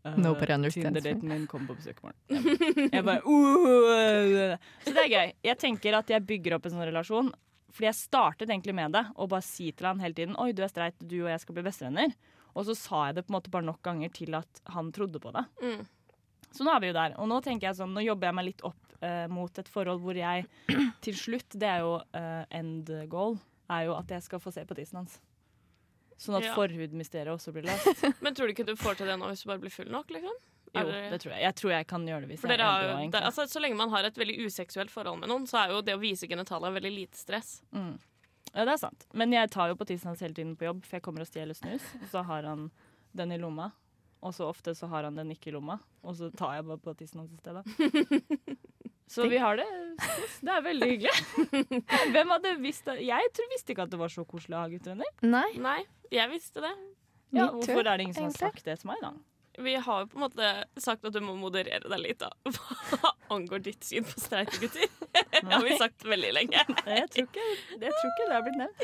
«Øh, 0.05 0.17
Nobody 0.17 0.53
understands 0.55 0.95
me. 0.95 1.01
Tinder-daten 1.01 1.29
min 1.29 1.47
kommer 1.47 1.71
på 1.71 1.77
besøk 1.77 1.99
i 2.01 2.07
morgen. 2.07 2.49
Jeg 2.95 3.05
bare 3.05 3.21
«Uh». 3.25 4.57
Så 4.85 4.93
det 4.95 5.05
er 5.05 5.11
gøy. 5.13 5.33
Jeg 5.45 5.57
tenker 5.61 5.97
at 5.99 6.09
jeg 6.09 6.25
bygger 6.25 6.57
opp 6.57 6.65
en 6.65 6.73
sånn 6.75 6.87
relasjon. 6.89 7.31
Fordi 7.71 7.87
jeg 7.87 7.95
startet 7.95 8.49
egentlig 8.49 8.73
med 8.75 8.91
det, 8.97 9.05
og 9.15 9.29
bare 9.31 9.45
si 9.45 9.69
til 9.71 9.87
han 9.87 10.01
hele 10.03 10.17
tiden 10.17 10.35
Oi, 10.41 10.49
du 10.51 10.59
er 10.65 10.71
streit, 10.71 10.97
du 10.99 11.21
og 11.21 11.29
jeg 11.31 11.39
skal 11.43 11.55
bli 11.55 11.63
bestevenner. 11.63 12.15
Og 12.51 12.67
så 12.67 12.75
sa 12.75 13.05
jeg 13.07 13.19
det 13.19 13.25
på 13.27 13.31
en 13.31 13.37
måte 13.37 13.53
bare 13.53 13.67
nok 13.67 13.79
ganger 13.85 14.11
til 14.11 14.35
at 14.35 14.61
han 14.73 14.91
trodde 14.91 15.21
på 15.23 15.31
det. 15.31 15.45
Mm. 15.63 15.85
Så 16.51 16.67
nå 16.67 16.73
er 16.73 16.83
vi 16.83 16.91
jo 16.91 16.97
der. 16.97 17.15
Og 17.21 17.29
nå 17.31 17.39
tenker 17.45 17.69
jeg 17.69 17.79
sånn, 17.79 17.93
nå 17.95 18.03
jobber 18.03 18.27
jeg 18.27 18.37
meg 18.41 18.49
litt 18.49 18.65
opp 18.67 18.95
eh, 18.99 19.25
mot 19.31 19.61
et 19.61 19.71
forhold 19.71 20.03
hvor 20.03 20.19
jeg 20.19 20.49
til 21.05 21.15
slutt, 21.17 21.55
det 21.55 21.69
er 21.69 21.85
jo 21.85 21.93
eh, 22.17 22.43
end 22.59 22.91
goal, 23.11 23.37
er 23.71 23.87
jo 23.87 23.95
at 23.95 24.11
jeg 24.11 24.25
skal 24.27 24.43
få 24.43 24.51
se 24.51 24.65
på 24.67 24.75
tissen 24.75 24.99
hans. 24.99 25.21
Sånn 26.21 26.37
at 26.37 26.45
Ja. 26.45 26.53
forhudmysteriet 26.53 27.31
også 27.33 27.51
blir 27.55 27.65
løst. 27.65 28.03
Men 28.21 28.35
tror 28.37 28.45
du 28.49 28.53
ikke 28.53 28.65
du 28.67 28.75
får 28.77 28.99
til 28.99 29.07
det 29.09 29.15
nå 29.17 29.25
hvis 29.31 29.41
du 29.41 29.47
bare 29.49 29.61
blir 29.63 29.73
full 29.73 29.89
nok? 29.89 30.11
liksom? 30.13 30.35
Jo, 30.75 30.83
det- 30.87 31.17
tror 31.23 31.33
jeg. 31.33 31.41
Jeg 31.41 31.55
tror 31.59 31.71
jeg 31.73 31.87
kan 31.89 32.05
gjøre 32.07 32.21
det 32.21 32.29
hvis 32.29 32.43
jeg 32.47 32.59
er 32.61 32.85
jo, 32.85 33.09
det, 33.11 33.21
altså, 33.27 33.43
så 33.49 33.59
lenge 33.59 33.75
man 33.75 33.89
har 33.89 34.05
et 34.07 34.15
veldig 34.21 34.37
useksuelt 34.45 34.93
forhold 34.93 35.19
med 35.19 35.27
noen, 35.33 35.47
så 35.49 35.65
er 35.65 35.73
jo 35.73 35.81
det 35.81 35.95
å 35.97 35.99
vise 35.99 36.29
genitalia 36.29 36.71
veldig 36.71 36.93
lite 36.93 37.17
stress. 37.17 37.61
Mm. 37.73 37.97
Ja, 38.53 38.65
det 38.65 38.73
er 38.73 38.77
sant. 38.77 39.05
Men 39.13 39.31
jeg 39.33 39.49
tar 39.51 39.67
jo 39.71 39.75
på 39.75 39.85
tissen 39.89 40.07
hans 40.11 40.19
hele 40.23 40.33
tiden 40.37 40.55
på 40.55 40.65
jobb, 40.69 40.85
for 40.85 40.97
jeg 40.99 41.03
kommer 41.03 41.21
og 41.25 41.27
stjeler 41.27 41.55
snus. 41.57 41.81
Og 42.03 42.07
så 42.13 42.23
har 42.23 42.43
han 42.47 42.69
den 43.15 43.31
i 43.31 43.37
lomma. 43.41 43.71
Og 44.21 44.33
så 44.37 44.45
ofte 44.47 44.75
så 44.77 44.87
har 44.87 45.03
han 45.07 45.15
den 45.17 45.31
ikke 45.33 45.47
i 45.49 45.55
lomma, 45.55 45.79
og 46.05 46.13
så 46.15 46.29
tar 46.37 46.53
jeg 46.59 46.65
bare 46.67 46.77
på 46.77 46.93
tissen 46.99 47.23
hans 47.23 47.31
i 47.33 47.41
stedet. 47.41 47.65
Så 49.11 49.27
vi 49.27 49.39
har 49.41 49.59
det. 49.59 49.65
Det 50.41 50.53
er 50.53 50.61
veldig 50.63 50.87
hyggelig. 50.87 51.11
Hvem 52.15 52.31
hadde 52.35 52.53
visst 52.63 52.87
det? 52.87 53.01
Jeg 53.05 53.33
tror, 53.35 53.49
visste 53.51 53.73
ikke 53.75 53.85
at 53.85 53.91
det 53.91 53.99
var 53.99 54.13
så 54.13 54.23
koselig 54.27 54.55
å 54.55 54.63
ha 54.63 54.69
guttevenner. 54.71 55.11
Nei. 55.25 55.49
Nei, 55.61 55.81
jeg 56.13 56.31
visste 56.31 56.63
det. 56.63 56.71
Ja, 57.35 57.49
hvorfor 57.51 57.83
er 57.83 57.99
det 57.99 58.07
ingen 58.07 58.15
som 58.15 58.29
har 58.29 58.39
sagt 58.39 58.65
det 58.65 58.79
til 58.81 58.91
meg, 58.91 59.03
da? 59.03 59.11
Vi 59.61 59.75
har 59.75 60.03
jo 60.03 60.07
på 60.07 60.17
en 60.17 60.23
måte 60.23 60.49
sagt 60.79 61.05
at 61.05 61.13
du 61.13 61.19
må 61.23 61.35
moderere 61.35 61.83
deg 61.91 61.99
litt 61.99 62.21
da. 62.23 62.29
hva 62.91 63.11
angår 63.35 63.63
ditt 63.67 63.83
syn 63.83 64.07
på 64.07 64.15
streite 64.19 64.59
gutter. 64.63 64.87
Det 65.41 65.47
har 65.51 65.63
vi 65.65 65.75
sagt 65.79 66.05
veldig 66.07 66.31
lenge. 66.35 66.63
Jeg 66.85 67.07
tror 67.11 67.25
ikke, 67.25 67.45
jeg 67.71 67.91
tror 67.91 68.09
ikke 68.11 68.25
det 68.27 68.35
har 68.35 68.43
blitt 68.45 68.59
nevnt. 68.59 68.83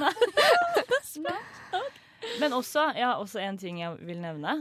Nei. 0.00 1.24
Nei. 1.26 1.80
Men 2.40 2.54
også, 2.56 2.84
ja, 2.96 3.14
også 3.20 3.40
en 3.42 3.58
ting 3.60 3.80
jeg 3.80 3.96
vil 4.06 4.20
nevne. 4.22 4.54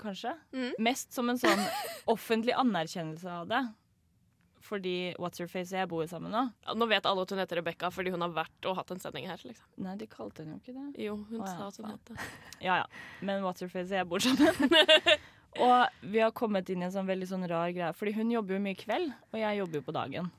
Kanskje. 0.00 0.32
Mm. 0.56 0.70
Mest 0.86 1.12
som 1.16 1.28
en 1.28 1.38
sånn 1.40 1.60
offentlig 2.08 2.54
anerkjennelse 2.56 3.30
av 3.42 3.48
det. 3.50 3.60
Fordi 4.70 5.14
What's 5.18 5.40
Your 5.40 5.48
Face 5.50 5.72
og 5.72 5.78
jeg 5.80 5.88
bor 5.90 6.06
sammen 6.06 6.32
nå. 6.34 6.42
Ja, 6.66 6.74
nå 6.76 6.86
vet 6.90 7.06
alle 7.08 7.24
at 7.24 7.32
hun 7.32 7.40
heter 7.40 7.58
Rebekka 7.58 7.88
fordi 7.92 8.12
hun 8.12 8.20
har 8.22 8.32
vært 8.36 8.68
og 8.68 8.76
hatt 8.78 8.90
en 8.94 9.00
sending 9.02 9.26
her. 9.28 9.40
liksom. 9.42 9.66
Nei, 9.82 9.94
de 9.98 10.06
kalte 10.10 10.44
henne 10.44 10.56
jo 10.56 10.60
ikke 10.60 10.74
det. 10.76 11.04
Jo, 11.06 11.14
hun 11.30 11.40
Å, 11.40 11.46
ja, 11.48 11.54
sa 11.56 11.68
at 11.70 11.78
hun 11.80 11.88
faen. 11.88 11.96
het 11.96 12.10
det. 12.12 12.66
Ja 12.68 12.76
ja. 12.82 12.86
Men 13.24 13.42
What's 13.46 13.64
Your 13.64 13.72
Face 13.72 13.88
og 13.90 13.96
jeg 13.98 14.08
bor 14.12 14.22
sammen. 14.22 14.76
og 15.66 16.04
vi 16.12 16.20
har 16.22 16.34
kommet 16.36 16.70
inn 16.70 16.84
i 16.84 16.86
en 16.90 16.94
sånn 16.94 17.08
veldig 17.08 17.30
sånn 17.32 17.48
rar 17.50 17.72
greie. 17.74 17.90
Fordi 17.96 18.14
hun 18.20 18.30
jobber 18.36 18.58
jo 18.58 18.62
mye 18.68 18.78
kveld, 18.78 19.16
og 19.32 19.40
jeg 19.40 19.60
jobber 19.62 19.80
jo 19.80 19.86
på 19.88 19.96
dagen. 19.96 20.30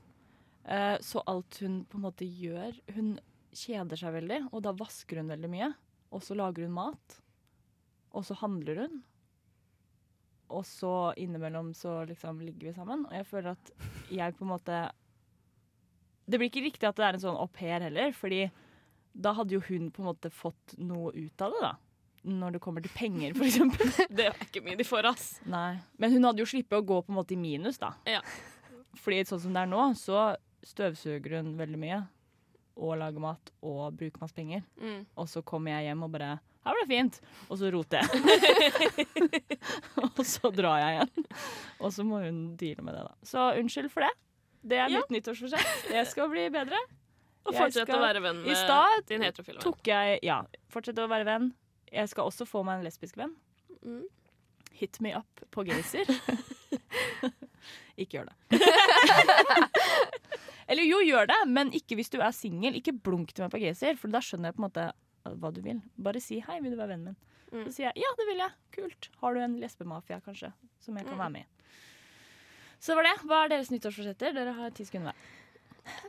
Uh, 0.62 0.96
så 1.02 1.24
alt 1.28 1.58
hun 1.66 1.80
på 1.90 1.98
en 1.98 2.04
måte 2.06 2.22
gjør 2.22 2.76
Hun 2.94 3.16
kjeder 3.58 3.98
seg 3.98 4.14
veldig, 4.14 4.38
og 4.54 4.62
da 4.64 4.72
vasker 4.78 5.18
hun 5.20 5.32
veldig 5.34 5.50
mye. 5.52 5.72
Og 6.14 6.22
så 6.24 6.38
lager 6.38 6.64
hun 6.70 6.78
mat. 6.78 7.18
Og 8.16 8.24
så 8.28 8.38
handler 8.40 8.86
hun. 8.86 9.02
Og 10.52 10.66
så 10.68 11.14
innimellom 11.20 11.72
så 11.78 12.02
liksom 12.10 12.42
ligger 12.44 12.70
vi 12.70 12.74
sammen. 12.76 13.06
Og 13.08 13.16
jeg 13.16 13.28
føler 13.30 13.54
at 13.56 13.72
jeg 14.12 14.36
på 14.38 14.46
en 14.46 14.52
måte 14.52 14.82
Det 16.28 16.40
blir 16.40 16.52
ikke 16.52 16.66
riktig 16.68 16.88
at 16.90 17.00
det 17.00 17.06
er 17.08 17.18
en 17.18 17.24
sånn 17.24 17.40
au 17.40 17.48
pair 17.52 17.84
heller, 17.84 18.12
fordi 18.16 18.46
da 19.12 19.34
hadde 19.36 19.58
jo 19.58 19.64
hun 19.66 19.90
på 19.92 20.04
en 20.04 20.12
måte 20.12 20.30
fått 20.32 20.76
noe 20.80 21.12
ut 21.12 21.44
av 21.44 21.52
det, 21.52 21.64
da. 21.66 21.72
Når 22.32 22.54
det 22.56 22.62
kommer 22.64 22.86
til 22.86 22.94
penger, 22.96 23.34
eksempel. 23.34 23.90
Det 24.16 24.28
er 24.30 24.46
ikke 24.46 24.62
mye 24.64 24.78
de 24.80 24.86
får, 24.88 25.10
ass. 25.10 25.26
Nei. 25.50 25.82
Men 26.00 26.14
hun 26.14 26.30
hadde 26.30 26.44
jo 26.44 26.48
sluppet 26.48 26.78
å 26.78 26.86
gå 26.86 27.02
på 27.02 27.12
en 27.12 27.18
måte 27.18 27.36
i 27.36 27.40
minus, 27.42 27.82
da. 27.82 27.90
Ja. 28.08 28.22
Fordi 29.02 29.24
sånn 29.28 29.42
som 29.48 29.58
det 29.58 29.66
er 29.66 29.72
nå, 29.72 29.82
så 30.00 30.30
støvsuger 30.64 31.40
hun 31.40 31.56
veldig 31.60 31.82
mye. 31.82 32.00
Og 32.78 32.98
lage 32.98 33.20
mat 33.20 33.52
og 33.62 33.98
bruke 33.98 34.20
masse 34.22 34.34
penger. 34.36 34.64
Mm. 34.80 35.06
Og 35.18 35.28
så 35.30 35.42
kommer 35.44 35.72
jeg 35.76 35.90
hjem 35.92 36.04
og 36.04 36.12
bare 36.12 36.40
'Her 36.64 36.74
ble 36.78 36.82
det 36.86 36.92
fint!' 36.94 37.22
Og 37.50 37.58
så 37.58 37.72
roter 37.74 37.98
jeg. 38.02 38.10
og 40.06 40.26
så 40.26 40.52
drar 40.56 40.78
jeg 40.80 40.92
igjen. 41.00 41.26
Og 41.82 41.92
så 41.94 42.04
må 42.06 42.20
hun 42.24 42.56
deale 42.56 42.82
med 42.86 42.94
det, 42.96 43.04
da. 43.08 43.14
Så 43.24 43.40
unnskyld 43.60 43.90
for 43.92 44.02
det. 44.02 44.12
Det 44.64 44.78
er 44.78 44.90
Ja. 44.90 45.00
mitt 45.00 45.10
nyttårsforsett. 45.10 45.90
Jeg 45.92 46.08
skal 46.08 46.30
bli 46.30 46.50
bedre. 46.50 46.78
Og 47.46 47.54
fortsette 47.56 47.88
skal- 47.90 47.98
å 47.98 48.02
være 48.06 48.22
venn 48.22 48.44
I 48.46 48.48
med 48.54 48.58
stad 48.58 49.06
din 49.08 49.22
heterofile 49.22 49.58
venn. 49.58 49.64
tok 49.64 49.82
jeg 49.88 50.20
Ja, 50.24 50.44
fortsette 50.70 51.02
å 51.02 51.10
være 51.10 51.26
venn. 51.26 51.54
Jeg 51.92 52.08
skal 52.10 52.24
også 52.26 52.46
få 52.46 52.64
meg 52.64 52.78
en 52.80 52.86
lesbisk 52.86 53.18
venn. 53.18 53.36
Mm. 53.84 54.04
Hit 54.74 55.02
me 55.02 55.14
up 55.16 55.42
på 55.52 55.64
Gazer. 55.66 56.06
ikke 57.98 58.20
gjør 58.22 58.30
det. 58.30 58.36
Eller 60.72 60.88
jo, 60.88 61.02
gjør 61.04 61.28
det, 61.28 61.40
men 61.52 61.72
ikke 61.76 61.98
hvis 62.00 62.10
du 62.14 62.20
er 62.24 62.32
singel. 62.36 62.78
Ikke 62.80 62.94
blunk 62.96 63.34
til 63.36 63.44
meg 63.44 63.52
på 63.52 63.60
Gazer, 63.60 63.98
for 64.00 64.08
da 64.14 64.22
skjønner 64.24 64.52
jeg 64.52 64.56
på 64.58 64.64
en 64.64 64.68
måte 64.70 64.86
hva 65.42 65.52
du 65.54 65.60
vil. 65.62 65.82
Bare 66.00 66.22
si 66.24 66.40
'hei, 66.40 66.62
vil 66.64 66.72
du 66.72 66.78
være 66.80 66.94
vennen 66.96 67.12
min'? 67.12 67.20
Mm. 67.52 67.66
Så 67.68 67.74
sier 67.76 67.92
jeg 67.92 67.98
'ja, 68.06 68.12
det 68.18 68.28
vil 68.30 68.40
jeg'. 68.40 68.56
Kult. 68.72 69.10
Har 69.22 69.34
du 69.36 69.40
en 69.42 69.60
lesbemafia, 69.60 70.22
kanskje, 70.24 70.54
som 70.80 70.96
jeg 70.96 71.06
kan 71.06 71.14
Mm. 71.14 71.20
være 71.20 71.30
med 71.32 71.42
i? 71.42 71.46
Så 72.80 72.88
det 72.88 72.96
var 72.96 73.04
det. 73.04 73.18
Hva 73.28 73.44
er 73.46 73.50
deres 73.50 73.70
nyttårsforsetter? 73.70 74.34
Dere 74.34 74.54
har 74.54 74.70
ti 74.72 74.84
sekunder 74.86 75.12
hver. 75.12 75.16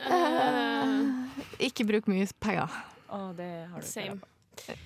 Uh, 0.06 1.28
Ikke 1.58 1.84
bruk 1.86 2.06
mye 2.08 2.26
penger. 2.40 2.68
Å, 3.10 3.34
det 3.36 3.68
har 3.68 3.80
du 3.80 3.86
Same. 3.86 4.20
på. 4.20 4.76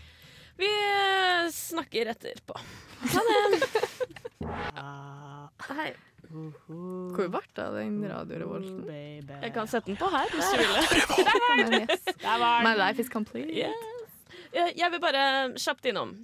vi 0.59 0.67
eh, 0.67 1.49
snakker 1.51 2.07
etterpå. 2.15 2.57
Ha 3.13 3.21
det. 3.21 3.61
Hei. 4.41 5.93
Hvor 6.27 7.29
ble 7.31 7.41
det 7.55 7.63
av 7.63 7.77
den 7.79 8.01
radiorevolten? 8.11 8.83
Jeg 9.31 9.53
kan 9.55 9.69
sette 9.71 9.93
den 9.93 9.99
på 10.01 10.09
her 10.13 10.33
hvis 10.35 10.51
du 10.53 10.59
vil. 10.61 10.73
Men. 11.71 11.87
Der 12.23 12.41
var 12.43 12.67
My 12.67 12.75
life 12.79 13.03
is 13.03 13.09
complete. 13.13 13.53
Yes. 13.55 14.11
Jeg 14.57 14.75
jeg 14.79 14.93
vil 14.93 15.03
bare 15.03 15.23
kjapt 15.61 15.89
innom. 15.93 16.17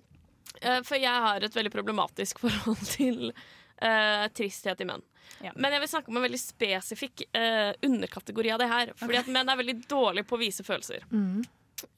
Eh, 0.61 0.83
For 0.87 0.99
jeg 1.01 1.25
har 1.27 1.43
et 1.43 1.57
veldig 1.57 1.73
problematisk 1.73 2.43
forhold 2.43 2.83
til 2.91 3.31
uh, 3.33 4.27
tristhet 4.37 4.83
i 4.83 4.89
menn. 4.89 5.03
Ja. 5.43 5.55
Men 5.57 5.73
jeg 5.75 5.83
vil 5.83 5.91
snakke 5.91 6.13
om 6.13 6.19
en 6.21 6.27
veldig 6.27 6.39
spesifikk 6.43 7.25
uh, 7.35 7.73
underkategori 7.87 8.53
av 8.55 8.61
det 8.63 8.69
her. 8.71 8.93
Fordi 9.01 9.19
at 9.23 9.31
menn 9.33 9.49
er 9.51 9.59
veldig 9.59 9.79
dårlige 9.91 10.29
på 10.29 10.37
å 10.39 10.43
vise 10.43 10.67
følelser. 10.67 11.07
Mm. 11.11 11.43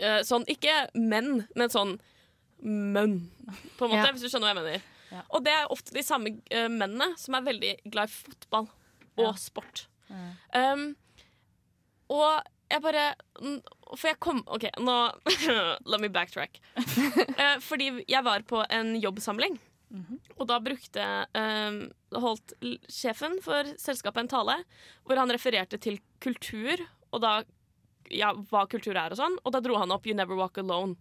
Uh, 0.01 0.21
sånn, 0.25 0.47
ikke 0.49 0.85
menn, 0.97 1.43
men 1.57 1.73
sånn 1.73 1.97
mønn, 2.65 3.19
på 3.77 3.85
en 3.85 3.91
måte, 3.93 4.05
Ja. 4.07 4.13
hvis 4.15 4.25
du 4.25 4.31
skjønner 4.31 4.53
hva 4.53 4.55
jeg 4.55 4.63
mener. 4.63 4.91
Ja. 5.15 5.23
Og 5.31 5.45
det 5.47 5.53
er 5.55 5.71
ofte 5.73 5.95
de 5.95 6.03
samme 6.05 6.35
uh, 6.51 6.67
mennene 6.73 7.13
som 7.21 7.37
er 7.39 7.47
veldig 7.47 7.73
glad 7.87 8.11
i 8.11 8.17
fotball 8.19 8.67
og 9.15 9.29
Ja. 9.29 9.33
sport. 9.39 9.87
Mm. 10.11 10.31
Um, 10.59 10.83
og 12.13 12.43
jeg 12.71 12.83
bare 12.85 13.05
mm, 13.41 13.61
For 13.97 14.09
jeg 14.11 14.19
kom 14.23 14.43
OK, 14.53 14.67
nå 14.83 14.95
Let 15.91 16.03
me 16.03 16.11
backtrack. 16.13 16.59
uh, 16.77 17.57
fordi 17.69 17.93
jeg 18.11 18.25
var 18.27 18.43
på 18.49 18.65
en 18.69 18.97
jobbsamling. 19.01 19.61
Mhm. 19.95 20.17
Og 20.41 20.49
da 20.51 20.57
brukte 20.59 21.05
um, 21.39 21.77
holdt 22.19 22.57
sjefen 22.91 23.37
for 23.45 23.69
selskapet 23.79 24.25
en 24.25 24.31
tale 24.33 24.57
hvor 25.07 25.21
han 25.21 25.31
refererte 25.31 25.79
til 25.79 26.01
kultur, 26.25 26.81
og 27.15 27.21
da 27.23 27.35
ja, 28.11 28.33
hva 28.51 28.65
kultur 28.69 28.97
er 28.99 29.15
og 29.15 29.21
sånn. 29.21 29.37
Og 29.47 29.55
da 29.55 29.61
dro 29.63 29.79
han 29.79 29.95
opp 29.95 30.09
You 30.09 30.17
Never 30.19 30.35
Walk 30.41 30.59
Alone 30.59 30.97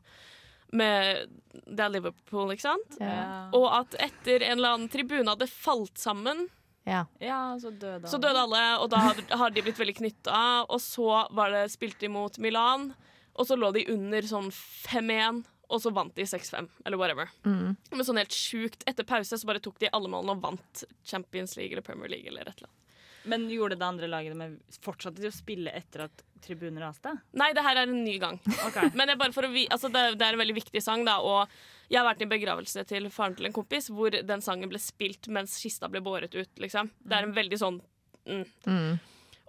med 0.74 1.32
Det 1.54 1.86
er 1.86 1.94
Liverpool, 1.94 2.52
ikke 2.54 2.66
sant? 2.66 2.98
Ja. 3.00 3.48
Og 3.56 3.70
at 3.70 3.96
etter 4.02 4.44
en 4.44 4.58
eller 4.58 4.76
annen 4.78 4.92
tribune 4.92 5.30
hadde 5.30 5.48
falt 5.52 6.02
sammen, 6.02 6.48
ja. 6.84 7.06
Ja, 7.20 7.60
så 7.62 7.72
døde 7.72 8.08
så 8.12 8.18
døde 8.20 8.42
alle, 8.42 8.62
og 8.84 8.90
da 8.92 9.00
har, 9.06 9.20
har 9.40 9.54
de 9.56 9.64
blitt 9.64 9.80
veldig 9.80 9.96
knytta. 10.02 10.40
Og 10.68 10.82
så 10.84 11.24
var 11.32 11.54
det 11.54 11.70
spilt 11.72 12.04
imot 12.04 12.40
Milan, 12.44 12.90
og 13.34 13.48
så 13.48 13.56
lå 13.56 13.72
de 13.76 13.86
under 13.94 14.28
sånn 14.28 14.50
5-1, 14.52 15.46
og 15.74 15.82
så 15.82 15.94
vant 15.96 16.14
de 16.18 16.26
6-5, 16.28 16.68
eller 16.86 17.00
whatever. 17.00 17.32
Mm. 17.48 17.76
Men 17.92 18.06
sånn 18.06 18.20
helt 18.20 18.36
sjukt. 18.36 18.84
Etter 18.90 19.08
pause 19.08 19.40
så 19.40 19.50
bare 19.50 19.64
tok 19.64 19.80
de 19.82 19.92
alle 19.96 20.12
målene 20.12 20.36
og 20.36 20.44
vant 20.44 20.84
Champions 21.08 21.56
League 21.58 21.74
eller 21.74 21.86
Premier 21.86 22.12
League 22.12 22.28
eller 22.30 22.50
et 22.50 22.58
eller 22.60 22.70
annet. 22.70 22.83
Men 23.30 23.48
gjorde 23.50 23.78
det 23.80 23.88
andre 23.88 24.08
laget 24.12 24.36
med 24.36 24.58
Fortsatte 24.84 25.22
de 25.22 25.30
å 25.30 25.36
spille 25.36 25.72
etter 25.72 26.06
at 26.08 26.24
tribunen 26.44 26.82
raste? 26.84 27.14
Nei, 27.40 27.52
det 27.56 27.64
her 27.64 27.80
er 27.80 27.88
en 27.88 28.04
ny 28.04 28.18
gang. 28.20 28.40
Men 28.98 29.06
det 29.06 29.14
er, 29.16 29.20
bare 29.22 29.36
for 29.36 29.48
å 29.48 29.52
vi, 29.54 29.64
altså 29.72 29.90
det, 29.94 30.04
det 30.20 30.28
er 30.28 30.36
en 30.36 30.44
veldig 30.44 30.58
viktig 30.58 30.84
sang, 30.84 31.06
da. 31.08 31.20
Og 31.24 31.48
jeg 31.92 32.02
har 32.02 32.08
vært 32.10 32.26
i 32.26 32.30
begravelse 32.34 32.84
til 32.90 33.08
faren 33.14 33.38
til 33.40 33.48
en 33.48 33.56
kompis 33.56 33.90
hvor 33.94 34.14
den 34.14 34.44
sangen 34.44 34.72
ble 34.72 34.82
spilt 34.82 35.30
mens 35.32 35.56
kista 35.64 35.90
ble 35.92 36.04
båret 36.04 36.36
ut. 36.36 36.52
liksom. 36.60 36.92
Det 37.00 37.18
er 37.18 37.30
en 37.30 37.36
veldig 37.36 37.60
sånn 37.62 37.82
mm. 38.28 38.46
Mm. 38.68 38.94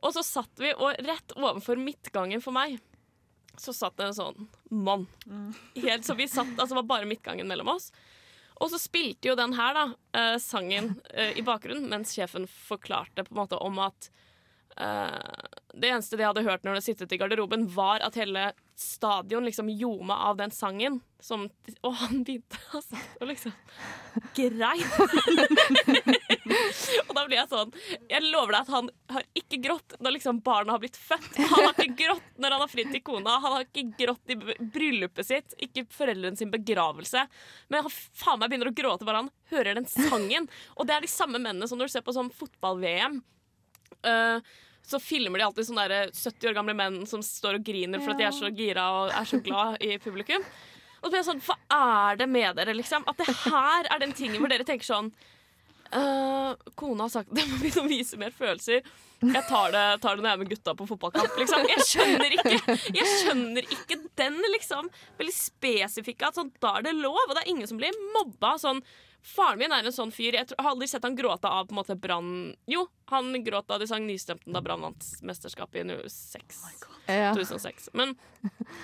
Og 0.05 0.13
så 0.13 0.25
satt 0.27 0.61
vi, 0.61 0.75
og 0.77 0.99
rett 1.07 1.33
overfor 1.39 1.81
midtgangen 1.81 2.43
for 2.45 2.55
meg, 2.55 2.77
så 3.61 3.73
satt 3.73 3.97
det 3.97 4.11
en 4.11 4.17
sånn 4.17 4.49
mann. 4.71 5.07
Helt, 5.79 6.05
så 6.05 6.17
vi 6.19 6.27
satt, 6.29 6.51
altså 6.59 6.77
var 6.83 6.91
bare 6.91 7.09
midtgangen 7.09 7.49
mellom 7.49 7.71
oss. 7.77 7.91
Og 8.63 8.71
så 8.71 8.79
spilte 8.79 9.31
jo 9.31 9.39
den 9.39 9.57
her, 9.59 9.75
da, 9.75 9.87
eh, 10.15 10.37
sangen 10.43 10.95
eh, 11.11 11.35
i 11.39 11.43
bakgrunnen, 11.47 11.89
mens 11.91 12.15
sjefen 12.15 12.47
forklarte 12.47 13.27
på 13.27 13.35
en 13.35 13.43
måte 13.45 13.61
om 13.63 13.83
at 13.87 14.11
Uh, 14.75 15.47
Det 15.71 15.87
eneste 15.87 16.17
de 16.19 16.25
hadde 16.27 16.43
hørt 16.43 16.65
når 16.67 16.75
de 16.75 16.81
sittet 16.83 17.13
i 17.15 17.19
garderoben, 17.19 17.69
var 17.71 18.03
at 18.03 18.17
hele 18.19 18.49
stadion 18.75 19.47
liksom 19.47 19.69
ljoma 19.71 20.17
av 20.31 20.37
den 20.41 20.51
sangen. 20.51 20.97
Som, 21.23 21.45
og 21.87 21.95
han 22.01 22.25
begynte 22.27 22.59
altså, 22.75 22.99
å 23.23 23.29
liksom 23.31 23.55
grein. 24.35 24.83
og 27.07 27.13
da 27.17 27.25
blir 27.27 27.39
jeg 27.39 27.51
sånn 27.51 27.73
Jeg 28.11 28.25
lover 28.27 28.55
deg 28.55 28.61
at 28.61 28.73
han 28.75 28.91
har 29.15 29.27
ikke 29.41 29.61
grått 29.65 29.97
når 29.99 30.17
liksom 30.17 30.41
barna 30.47 30.75
har 30.75 30.83
blitt 30.83 30.99
født. 30.99 31.39
Han 31.39 31.69
har 31.69 31.73
ikke 31.75 31.97
grått 31.99 32.43
når 32.43 32.57
han 32.57 32.65
har 32.65 32.73
fridd 32.73 32.93
til 32.95 33.05
kona. 33.07 33.39
Han 33.45 33.57
har 33.57 33.67
ikke 33.67 33.87
grått 34.01 34.35
i 34.35 34.39
bryllupet 34.75 35.29
sitt, 35.29 35.57
ikke 35.69 35.87
foreldrene 35.95 36.39
sin 36.41 36.53
begravelse. 36.53 37.25
Men 37.73 37.87
han 37.87 37.95
faen 37.95 38.43
meg 38.43 38.53
begynner 38.53 38.73
å 38.73 38.77
gråte 38.77 39.09
bare 39.09 39.25
han 39.25 39.33
hører 39.53 39.81
den 39.81 39.89
sangen. 39.91 40.51
Og 40.79 40.89
det 40.89 40.97
er 40.97 41.07
de 41.07 41.11
samme 41.11 41.41
mennene 41.41 41.69
som 41.71 41.81
når 41.81 41.91
du 41.91 41.97
ser 41.97 42.07
på 42.07 42.17
sånn 42.17 42.33
fotball-VM. 42.35 43.21
Uh, 44.05 44.39
så 44.85 45.01
filmer 45.01 45.41
de 45.41 45.47
alltid 45.47 45.67
sånne 45.71 45.89
der 45.89 46.11
70 46.13 46.51
år 46.51 46.57
gamle 46.59 46.75
menn 46.77 46.97
som 47.09 47.23
står 47.25 47.59
og 47.59 47.65
griner 47.65 48.03
for 48.03 48.13
at 48.13 48.21
de 48.21 48.27
er 48.29 48.35
så 48.37 48.51
gira 48.53 48.85
og 48.99 49.15
er 49.17 49.29
så 49.29 49.41
glad 49.45 49.85
i 49.85 49.97
publikum. 50.03 50.45
Og 51.01 51.09
så 51.09 51.13
blir 51.13 51.21
jeg 51.21 51.29
sånn, 51.29 51.45
Hva 51.45 51.57
er 51.77 52.21
det 52.21 52.29
med 52.33 52.57
dere, 52.57 52.75
liksom? 52.77 53.05
At 53.09 53.21
det 53.21 53.29
her 53.45 53.89
er 53.93 54.03
den 54.03 54.13
tingen 54.17 54.41
hvor 54.41 54.53
dere 54.53 54.65
tenker 54.69 54.89
sånn 54.89 55.11
«Øh, 55.95 56.73
Kona 56.75 57.05
har 57.07 57.13
sagt 57.13 57.31
at 57.33 57.39
jeg 57.39 57.49
må 57.51 57.59
begynne 57.63 57.85
å 57.85 57.91
vise 57.91 58.19
mer 58.21 58.35
følelser. 58.35 58.83
Jeg 59.25 59.45
tar 59.49 59.71
det, 59.73 59.85
tar 60.03 60.17
det 60.19 60.25
når 60.25 60.29
jeg 60.31 60.37
er 60.37 60.43
med 60.43 60.51
gutta 60.53 60.75
på 60.77 60.87
fotballkamp. 60.91 61.39
Liksom. 61.41 61.65
Jeg 61.71 61.85
skjønner 61.89 62.35
ikke 62.37 62.59
Jeg 62.99 63.07
skjønner 63.23 63.69
ikke 63.73 63.97
den 64.21 64.37
liksom 64.53 64.91
veldig 65.19 65.35
spesifikke 65.37 66.29
at 66.29 66.37
sånn, 66.37 66.51
da 66.61 66.75
er 66.79 66.89
det 66.89 66.97
lov. 66.99 67.23
Og 67.29 67.33
det 67.37 67.45
er 67.45 67.53
ingen 67.55 67.71
som 67.71 67.81
blir 67.81 67.95
mobba. 68.19 68.57
Sånn, 68.61 68.83
faren 69.25 69.63
min 69.63 69.73
er 69.73 69.87
en 69.89 69.95
sånn 69.97 70.13
fyr. 70.13 70.37
Jeg, 70.37 70.51
tror, 70.51 70.59
jeg 70.59 70.67
har 70.67 70.75
aldri 70.75 70.91
sett 70.93 71.07
han 71.09 71.17
gråte 71.17 71.49
av 71.49 71.71
på 71.71 71.73
en 71.73 71.81
måte 71.81 71.97
brann 71.97 72.35
Jo, 72.69 72.85
han 73.15 73.33
gråt 73.47 73.71
da 73.71 73.79
de 73.81 73.89
sang 73.89 74.05
Nystemten 74.05 74.53
da 74.53 74.61
Brann 74.65 74.85
vant 74.85 75.09
mesterskapet 75.25 75.81
i 75.87 75.97
06. 76.11 76.61
oh 77.09 77.35
2006. 77.39 77.91
Men 77.97 78.13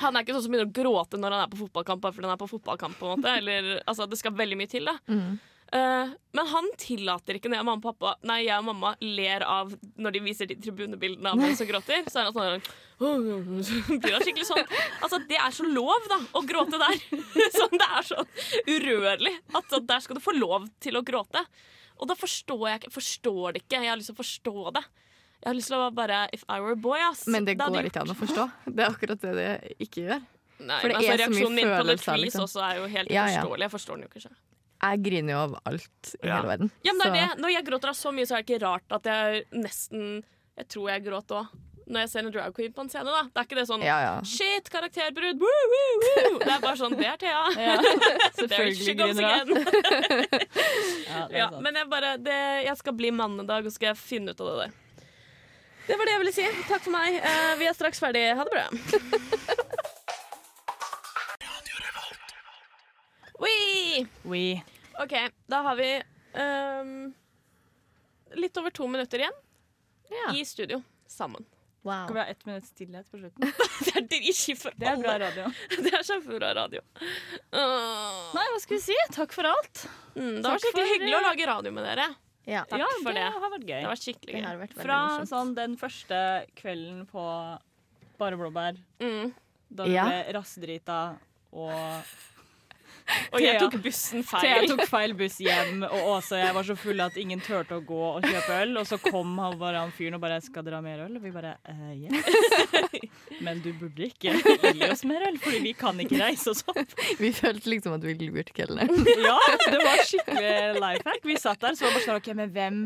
han 0.00 0.16
er 0.16 0.24
ikke 0.24 0.34
sånn 0.38 0.46
som 0.46 0.52
begynner 0.54 0.70
å 0.70 0.76
gråte 0.80 1.20
når 1.20 1.36
han 1.36 1.44
er 1.44 1.52
på 1.52 1.60
fotballkamp. 1.66 2.00
Bare 2.06 2.16
fordi 2.16 2.30
han 2.30 2.36
er 2.38 2.40
på 2.40 2.48
fotballkamp 2.54 2.96
på 3.00 3.08
en 3.10 3.18
måte 3.18 3.36
Eller, 3.42 3.70
altså, 3.84 4.08
Det 4.08 4.18
skal 4.20 4.32
veldig 4.36 4.56
mye 4.62 4.70
til. 4.72 4.88
da 4.88 4.96
Mm. 5.10 5.38
Eh, 5.72 6.09
Men 6.35 6.46
han 6.50 6.68
tillater 6.78 7.37
ikke 7.38 7.50
når 7.50 7.61
jeg 7.61 7.62
og 7.62 7.66
mamma 7.68 7.78
og 7.78 7.94
pappa 7.94 8.26
Nei, 8.26 8.40
jeg 8.42 8.59
og 8.59 8.64
mamma 8.66 8.90
ler 9.04 9.44
av 9.46 9.68
når 10.02 10.16
de 10.16 10.22
viser 10.24 10.48
de 10.50 10.56
tribunebildene 10.59 11.30
av 11.30 11.38
meg 11.38 11.54
som 11.59 11.68
gråter. 11.68 12.09
Så 12.11 12.22
er 12.22 12.26
han 12.26 12.35
sånn 12.35 12.64
Blir 12.98 14.16
han 14.16 14.24
skikkelig 14.26 14.48
sånn 14.48 14.64
Altså, 15.04 15.20
det 15.30 15.38
er 15.38 15.54
så 15.54 15.66
lov, 15.68 16.09
da, 16.11 16.18
å 16.35 16.42
gråte 16.46 16.80
der. 16.80 16.98
Sånn, 17.59 17.76
det 17.78 17.87
er 17.87 18.09
så 18.09 18.24
urørlig 18.66 19.37
at 19.54 19.70
sånn, 19.70 19.87
der 19.88 20.02
skal 20.02 20.18
du 20.18 20.22
få 20.24 20.35
lov 20.37 20.66
til 20.83 20.98
å 20.98 21.04
gråte. 21.06 21.44
Og 22.00 22.11
da 22.11 22.18
forstår 22.18 22.66
jeg 22.72 22.83
ikke 22.83 22.92
Forstår 22.96 23.54
det 23.54 23.64
ikke. 23.64 23.80
Jeg 23.85 23.92
har 23.92 24.00
lyst 24.00 24.11
til 24.11 24.18
å 24.18 24.22
forstå 24.24 24.74
det. 24.76 24.85
Jeg 25.40 25.48
har 25.48 25.56
lyst 25.56 25.70
til 25.72 25.78
å 25.80 25.88
bare 25.96 26.20
If 26.37 26.44
I 26.50 26.59
were 26.61 26.74
a 26.76 26.83
boy, 26.83 26.98
ass. 27.00 27.24
Men 27.30 27.46
det 27.48 27.56
går 27.62 27.88
ikke 27.88 28.02
an 28.02 28.12
å 28.12 28.18
forstå. 28.18 28.50
Det 28.66 28.85
er 28.85 28.90
akkurat 28.90 29.22
det 29.24 29.35
det 29.38 29.50
ikke 29.87 30.04
gjør. 30.09 30.22
Nei, 30.61 30.80
For 30.83 30.92
det 30.92 30.96
altså, 30.98 31.12
er 31.14 31.22
så 31.22 31.30
mye 31.30 31.30
reaksjonen 31.30 31.56
min 31.56 31.64
på 31.64 31.70
The 31.70 31.80
følelser, 31.80 32.11
Trees 32.11 32.24
liksom. 32.26 32.48
også 32.50 32.64
er 32.66 32.80
jo 32.80 32.88
helt 32.92 33.12
Ja, 33.14 33.28
ja. 33.33 33.44
Jeg 33.64 33.72
forstår 33.72 33.96
den 33.96 34.04
jo 34.04 34.11
ikke 34.11 34.24
selv. 34.26 34.40
Jeg 34.80 35.02
griner 35.04 35.34
jo 35.34 35.38
av 35.44 35.56
alt 35.68 36.14
i 36.22 36.26
Ja. 36.26 36.36
hele 36.40 36.48
verden. 36.48 36.70
Ja, 36.84 36.92
men 36.96 37.12
det 37.12 37.20
er 37.22 37.34
det. 37.34 37.42
Når 37.42 37.50
jeg 37.52 37.64
gråter 37.66 37.88
av 37.88 37.94
så 37.98 38.12
mye, 38.16 38.24
så 38.26 38.36
er 38.38 38.42
det 38.42 38.46
ikke 38.48 38.62
rart 38.66 38.94
at 38.96 39.04
jeg 39.04 39.44
nesten 39.52 40.22
Jeg 40.58 40.68
tror 40.68 40.88
jeg 40.90 41.04
gråt 41.04 41.28
òg. 41.32 41.46
Når 41.90 42.00
jeg 42.04 42.08
ser 42.12 42.20
en 42.20 42.30
drag 42.30 42.54
queen 42.54 42.72
på 42.72 42.82
en 42.84 42.88
scene, 42.88 43.04
da. 43.10 43.22
Det 43.24 43.40
er 43.40 43.46
ikke 43.48 43.56
det 43.58 43.66
sånn 43.66 43.82
Ja, 43.82 43.96
ja. 44.04 44.12
Shit, 44.22 44.68
karakterbrudd! 44.70 45.40
Woo, 45.40 45.62
woo, 45.72 45.94
woo. 46.04 46.38
Det 46.38 46.52
er 46.52 46.60
bare 46.62 46.76
sånn 46.78 46.94
Det 46.96 47.06
er 47.06 47.16
Thea. 47.16 47.40
Ja, 47.58 47.76
selvfølgelig 48.38 48.94
griner 49.00 49.24
hun. 49.48 49.56
Ja, 51.10 51.24
Ja, 51.40 51.48
men 51.60 51.74
jeg 51.74 51.88
bare 51.90 52.12
det, 52.22 52.38
Jeg 52.68 52.76
skal 52.78 52.92
bli 52.94 53.10
mann 53.10 53.40
en 53.40 53.46
dag, 53.48 53.66
og 53.66 53.72
skal 53.74 53.90
jeg 53.94 53.96
finne 53.98 54.30
ut 54.36 54.40
av 54.40 54.46
det 54.52 54.56
der. 54.68 54.76
Det 55.88 55.96
var 55.98 56.04
det 56.06 56.12
jeg 56.14 56.20
ville 56.22 56.32
si. 56.36 56.46
Takk 56.68 56.82
for 56.84 56.92
meg. 56.94 57.16
Eh, 57.18 57.54
vi 57.58 57.66
er 57.66 57.74
straks 57.74 57.98
ferdig. 57.98 58.22
Ha 58.38 58.44
det 58.46 58.52
bra. 58.54 58.68
Oi! 63.40 64.07
We. 64.22 64.42
OK, 65.03 65.14
da 65.48 65.62
har 65.64 65.76
vi 65.79 65.88
um, 66.37 67.14
litt 68.37 68.57
over 68.61 68.70
to 68.76 68.88
minutter 68.88 69.18
igjen 69.24 69.38
Ja. 70.11 70.33
i 70.37 70.44
studio 70.44 70.83
sammen. 71.09 71.44
Skal 71.81 72.12
vi 72.14 72.20
ha 72.20 72.26
ett 72.29 72.42
minutts 72.46 72.68
stillhet 72.74 73.07
på 73.11 73.16
slutten? 73.22 73.53
Det 73.87 73.94
er 73.96 74.05
dritskift 74.11 74.62
for 74.66 74.74
Det 74.76 74.87
er 74.90 74.98
bra 75.00 75.14
alle. 75.14 75.31
radio. 75.31 75.46
Det 75.87 75.92
er 75.96 76.03
kjempebra 76.05 76.50
radio. 76.59 76.83
Uh. 77.00 78.35
Nei, 78.37 78.44
hva 78.53 78.59
skal 78.61 78.76
vi 78.76 78.83
si? 78.85 78.96
Takk 79.16 79.33
for 79.33 79.48
alt. 79.48 79.87
Mm, 80.12 80.42
det 80.42 80.44
har 80.44 80.59
vært 80.59 80.66
skikkelig 80.66 80.85
for, 80.85 80.92
hyggelig 80.92 81.16
å 81.16 81.22
lage 81.24 81.46
radio 81.48 81.72
med 81.79 81.88
dere. 81.88 82.07
Ja. 82.50 82.66
Takk 82.68 82.83
ja, 82.83 82.88
for 83.00 83.16
det 83.16 83.22
det. 83.22 83.31
har 83.38 83.53
vært 83.55 83.64
gøy. 83.64 83.72
Det 83.79 83.87
har 83.87 83.94
vært 83.94 84.05
skikkelig 84.05 84.35
Det 84.35 84.42
gøy. 84.42 84.48
har 84.50 84.61
vært 84.61 84.76
Fra 84.83 84.98
sånn 85.33 85.55
den 85.57 85.76
første 85.81 86.20
kvelden 86.61 87.07
på 87.09 87.24
Bare 88.20 88.37
blåbær, 88.37 88.76
Mm. 89.00 89.31
da 89.72 89.85
vi 89.88 89.94
Ja. 89.96 90.05
ble 90.05 90.33
rasedrita 90.37 90.98
og 91.57 92.05
Og 93.32 93.40
jeg 93.42 93.58
tok 93.60 93.76
bussen 93.84 94.24
Thea 94.26 94.40
feil. 94.60 94.68
tok 94.70 94.82
feil 94.90 95.14
buss 95.18 95.38
hjem, 95.42 95.82
og 95.86 96.08
Åse 96.16 96.36
og 96.36 96.42
jeg 96.42 96.54
var 96.56 96.66
så 96.68 96.76
fulle 96.78 97.06
at 97.10 97.16
ingen 97.20 97.40
turte 97.44 97.78
å 97.78 97.84
gå 97.86 98.00
og 98.10 98.26
kjøpe 98.26 98.58
øl. 98.64 98.76
Og 98.80 98.86
så 98.90 98.98
kom 99.02 99.36
han 99.42 99.56
bare 99.60 99.82
han 99.84 99.92
fyren 99.96 100.18
og 100.18 100.22
bare 100.24 100.40
'Skal 100.40 100.64
dere 100.66 100.78
ha 100.80 100.84
mer 100.84 101.04
øl?' 101.06 101.16
Og 101.16 101.22
vi 101.22 101.30
bare 101.34 101.56
eh, 101.68 102.06
yes. 102.06 102.24
Men 103.40 103.60
du 103.64 103.72
burde 103.72 104.08
ikke 104.10 104.34
gi 104.74 104.82
oss 104.90 105.04
mer 105.08 105.22
øl, 105.28 105.38
fordi 105.38 105.60
vi 105.64 105.72
kan 105.72 105.98
ikke 106.00 106.18
reise 106.20 106.50
oss 106.50 106.64
opp. 106.68 106.94
Vi 107.18 107.32
følte 107.32 107.70
liksom 107.70 107.94
at 107.96 108.04
vi 108.04 108.14
lurte 108.20 108.52
kelneren. 108.56 109.06
Ja, 109.28 109.38
det 109.70 109.78
var 109.80 110.02
skikkelig 110.04 110.80
life 110.80 111.04
hack. 111.08 111.22
Vi 111.24 111.36
satt 111.40 111.60
der 111.60 111.74
så 111.78 111.86
var 111.86 111.94
det 111.94 112.00
bare 112.00 112.06
sånn 112.08 112.20
OK, 112.20 112.32
men 112.36 112.50
hvem 112.54 112.80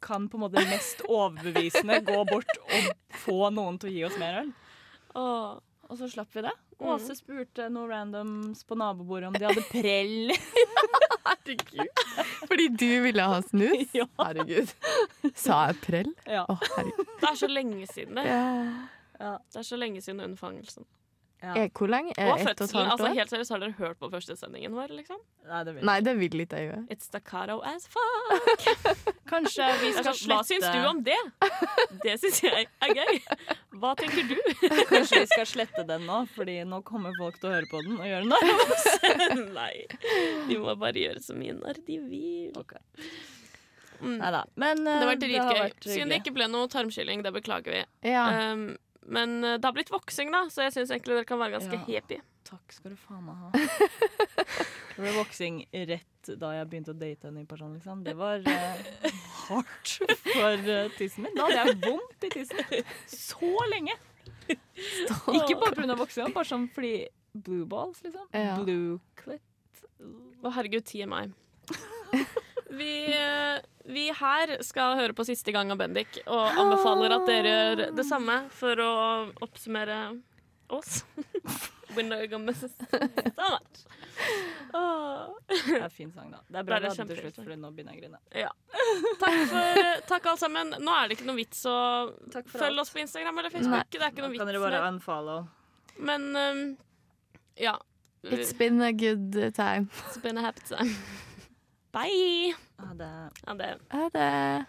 kan 0.00 0.28
på 0.30 0.38
en 0.38 0.44
måte 0.46 0.62
mest 0.70 1.02
overbevisende 1.10 2.00
gå 2.06 2.24
bort 2.28 2.52
og 2.70 2.90
få 3.24 3.50
noen 3.50 3.78
til 3.82 3.90
å 3.90 3.92
gi 3.96 4.04
oss 4.06 4.18
mer 4.20 4.42
øl? 4.44 4.52
Og, 5.18 5.62
Og 5.88 5.96
så 5.98 6.08
slapp 6.12 6.28
vi 6.36 6.42
det. 6.44 6.52
Mm. 6.78 6.88
Åse 6.94 7.14
spurte 7.18 7.64
noen 7.74 7.90
randoms 7.90 8.60
på 8.64 8.76
nabobordet 8.78 9.28
om 9.32 9.34
de 9.34 9.48
hadde 9.48 9.64
prell. 9.70 10.30
Herregud. 11.28 12.04
Fordi 12.46 12.68
du 12.68 12.86
ville 13.04 13.24
ha 13.32 13.40
snus? 13.42 13.88
Ja. 13.98 14.06
Herregud. 14.20 14.70
Sa 15.34 15.64
jeg 15.68 15.80
prell? 15.82 16.12
Ja. 16.24 16.44
Å, 16.46 16.54
herregud. 16.76 17.10
Det 17.18 17.32
er 17.32 17.40
så 17.42 17.50
lenge 17.50 17.88
siden 17.90 18.20
det. 18.20 18.28
Ja. 18.30 18.44
Det 19.18 19.58
er 19.60 19.66
så 19.66 19.78
lenge 19.80 20.02
siden 20.04 20.22
unnfangelsen. 20.28 20.86
Ja. 21.38 21.52
Eh, 21.54 21.68
Hvor 21.70 21.86
lenge? 21.86 22.10
Er 22.18 22.32
Og 22.32 22.32
og 22.32 22.40
et 22.40 22.58
fødselen. 22.58 22.88
Altså, 22.90 23.08
helt 23.14 23.30
seriøst, 23.30 23.50
har 23.54 23.60
dere 23.62 23.74
hørt 23.78 23.98
på 24.00 24.08
første 24.10 24.34
sendingen 24.36 24.72
vår? 24.74 24.90
liksom? 24.96 25.20
Nei, 25.46 25.60
det 25.64 25.74
vil 25.76 25.84
Nei, 25.86 26.00
det 26.02 26.14
vil 26.18 26.40
ikke 26.42 26.56
jeg 26.58 26.66
gjøre. 26.68 26.80
It's 26.90 27.06
staccato 27.06 27.60
as 27.62 27.86
fuck. 27.86 28.64
Kanskje 29.32 29.68
vi 29.80 29.92
er 29.92 30.00
skal 30.02 30.16
slette 30.18 30.34
hva 30.34 30.40
syns 30.48 30.66
du 30.74 30.88
om 30.90 31.02
det? 31.06 31.18
Det 32.02 32.16
syns 32.24 32.40
jeg 32.42 32.66
er 32.82 32.94
gøy. 32.98 33.20
Hva 33.78 33.94
tenker 34.00 34.26
du? 34.32 34.34
Kanskje 34.90 35.22
vi 35.22 35.30
skal 35.30 35.46
slette 35.46 35.86
den 35.86 36.08
nå, 36.10 36.24
Fordi 36.34 36.58
nå 36.66 36.82
kommer 36.82 37.14
folk 37.20 37.38
til 37.38 37.52
å 37.52 37.54
høre 37.54 37.70
på 37.70 37.84
den 37.86 38.00
og 38.00 38.10
gjøre 38.10 38.26
narr. 38.34 39.46
Nei. 39.60 39.86
De 40.50 40.58
må 40.58 40.74
bare 40.74 41.06
gjøre 41.06 41.22
så 41.22 41.38
mye 41.38 41.54
narr 41.60 41.78
de 41.86 42.00
vil. 42.10 42.64
Mm. 44.02 44.18
Nei 44.18 44.30
da. 44.34 44.42
Men 44.58 44.82
Det 44.84 44.98
har 44.98 45.06
var 45.12 45.22
dritgøy. 45.22 45.56
vært 45.62 45.86
Synd 45.90 46.12
det 46.12 46.20
ikke 46.20 46.34
ble 46.34 46.50
noe 46.50 46.68
tarmskylling. 46.70 47.22
Det 47.22 47.32
beklager 47.34 47.74
vi. 47.78 47.86
Ja. 48.10 48.26
Um, 48.52 48.68
men 49.08 49.38
uh, 49.44 49.54
det 49.56 49.64
har 49.68 49.74
blitt 49.76 49.92
voksing, 49.92 50.32
da, 50.34 50.44
så 50.52 50.66
jeg 50.66 50.74
syns 50.76 50.92
egentlig 50.94 51.16
dere 51.18 51.28
kan 51.28 51.40
være 51.40 51.56
ganske 51.58 51.78
Ja. 51.78 51.84
happy. 51.88 52.20
Takk 52.48 52.72
skal 52.72 52.94
du 52.94 53.00
faen 53.00 53.24
meg 53.26 53.40
ha. 53.42 53.50
Det 54.98 55.02
ble 55.04 55.10
voksing 55.14 55.58
rett 55.88 56.30
da 56.40 56.48
jeg 56.56 56.68
begynte 56.70 56.90
å 56.94 56.98
date 56.98 57.28
en 57.28 57.36
ny 57.38 57.44
person. 57.48 57.74
Liksom. 57.76 58.00
Det 58.06 58.14
var 58.18 58.42
eh, 58.50 59.12
hardt 59.44 59.92
for 60.32 60.64
uh, 60.66 60.88
tissen 60.96 61.26
min. 61.26 61.36
Da 61.38 61.46
hadde 61.46 61.60
jeg 61.60 61.76
vondt 61.84 62.26
i 62.26 62.30
tissen 62.32 62.64
så 63.12 63.52
lenge. 63.70 63.94
Ikke 64.48 65.58
bare 65.60 65.76
pga. 65.76 65.94
voksinga, 66.00 66.32
bare 66.34 66.48
sånn 66.48 66.66
fordi 66.74 66.92
blue 67.36 67.66
balls, 67.68 68.00
liksom. 68.04 68.26
Ja. 68.34 68.56
Blue 68.64 68.98
clit. 69.20 69.84
Å, 70.42 70.52
herregud, 70.56 70.86
TMI. 70.88 71.28
Vi, 72.78 72.92
eh, 73.14 73.60
vi 73.88 74.08
her 74.12 74.58
skal 74.66 74.98
høre 74.98 75.16
på 75.16 75.24
siste 75.28 75.52
gang 75.54 75.72
av 75.72 75.80
Bendik, 75.80 76.20
og 76.26 76.60
anbefaler 76.60 77.16
at 77.16 77.26
dere 77.28 77.54
gjør 77.54 77.84
det 77.96 78.06
samme 78.08 78.40
for 78.54 78.84
å 78.84 78.92
oppsummere 79.46 79.98
oss. 80.76 81.02
Det 85.48 85.76
er 85.76 85.82
en 85.82 85.90
fin 85.90 86.10
sang, 86.12 86.30
da. 86.30 86.40
Det 86.48 86.58
er 86.60 86.66
bra 86.66 86.78
Det 86.82 86.90
er 86.90 87.06
til 87.08 87.20
slutt, 87.22 87.38
for 87.40 87.56
nå 87.56 87.70
begynner 87.74 87.94
jeg 87.94 88.00
å 88.00 88.04
grine. 88.04 88.18
Ja. 88.36 88.50
Takk, 89.20 89.38
for, 89.50 89.84
takk 90.10 90.26
alle 90.32 90.40
sammen. 90.40 90.74
Nå 90.84 90.94
er 90.94 91.08
det 91.08 91.18
ikke 91.18 91.28
noe 91.30 91.38
vits 91.38 91.62
å 91.68 91.76
følge 92.34 92.66
alt. 92.68 92.82
oss 92.84 92.92
på 92.94 93.02
Instagram 93.02 93.40
eller 93.40 93.54
Facebook. 93.54 93.78
Nei. 93.78 93.86
Det 93.94 94.02
er 94.02 94.12
ikke 94.12 94.26
noe 94.26 94.32
noe 94.32 94.42
kan 94.42 94.50
vits 94.50 94.52
dere 94.52 94.64
bare 94.66 94.82
unfollow. 94.90 95.46
Men 96.10 96.28
um, 96.36 96.66
ja. 97.58 97.78
It's 98.22 98.52
been 98.52 98.82
a 98.82 98.92
good 98.92 99.32
time. 99.54 99.88
It's 100.06 100.20
been 100.22 100.38
a 100.38 100.42
happy 100.42 100.62
time. 100.68 100.94
Bye. 101.92 102.54
Ha 102.78 102.94
det. 102.94 103.30
Ha 103.46 103.54
det. 103.54 103.78
Ha 103.90 104.08
det. 104.12 104.64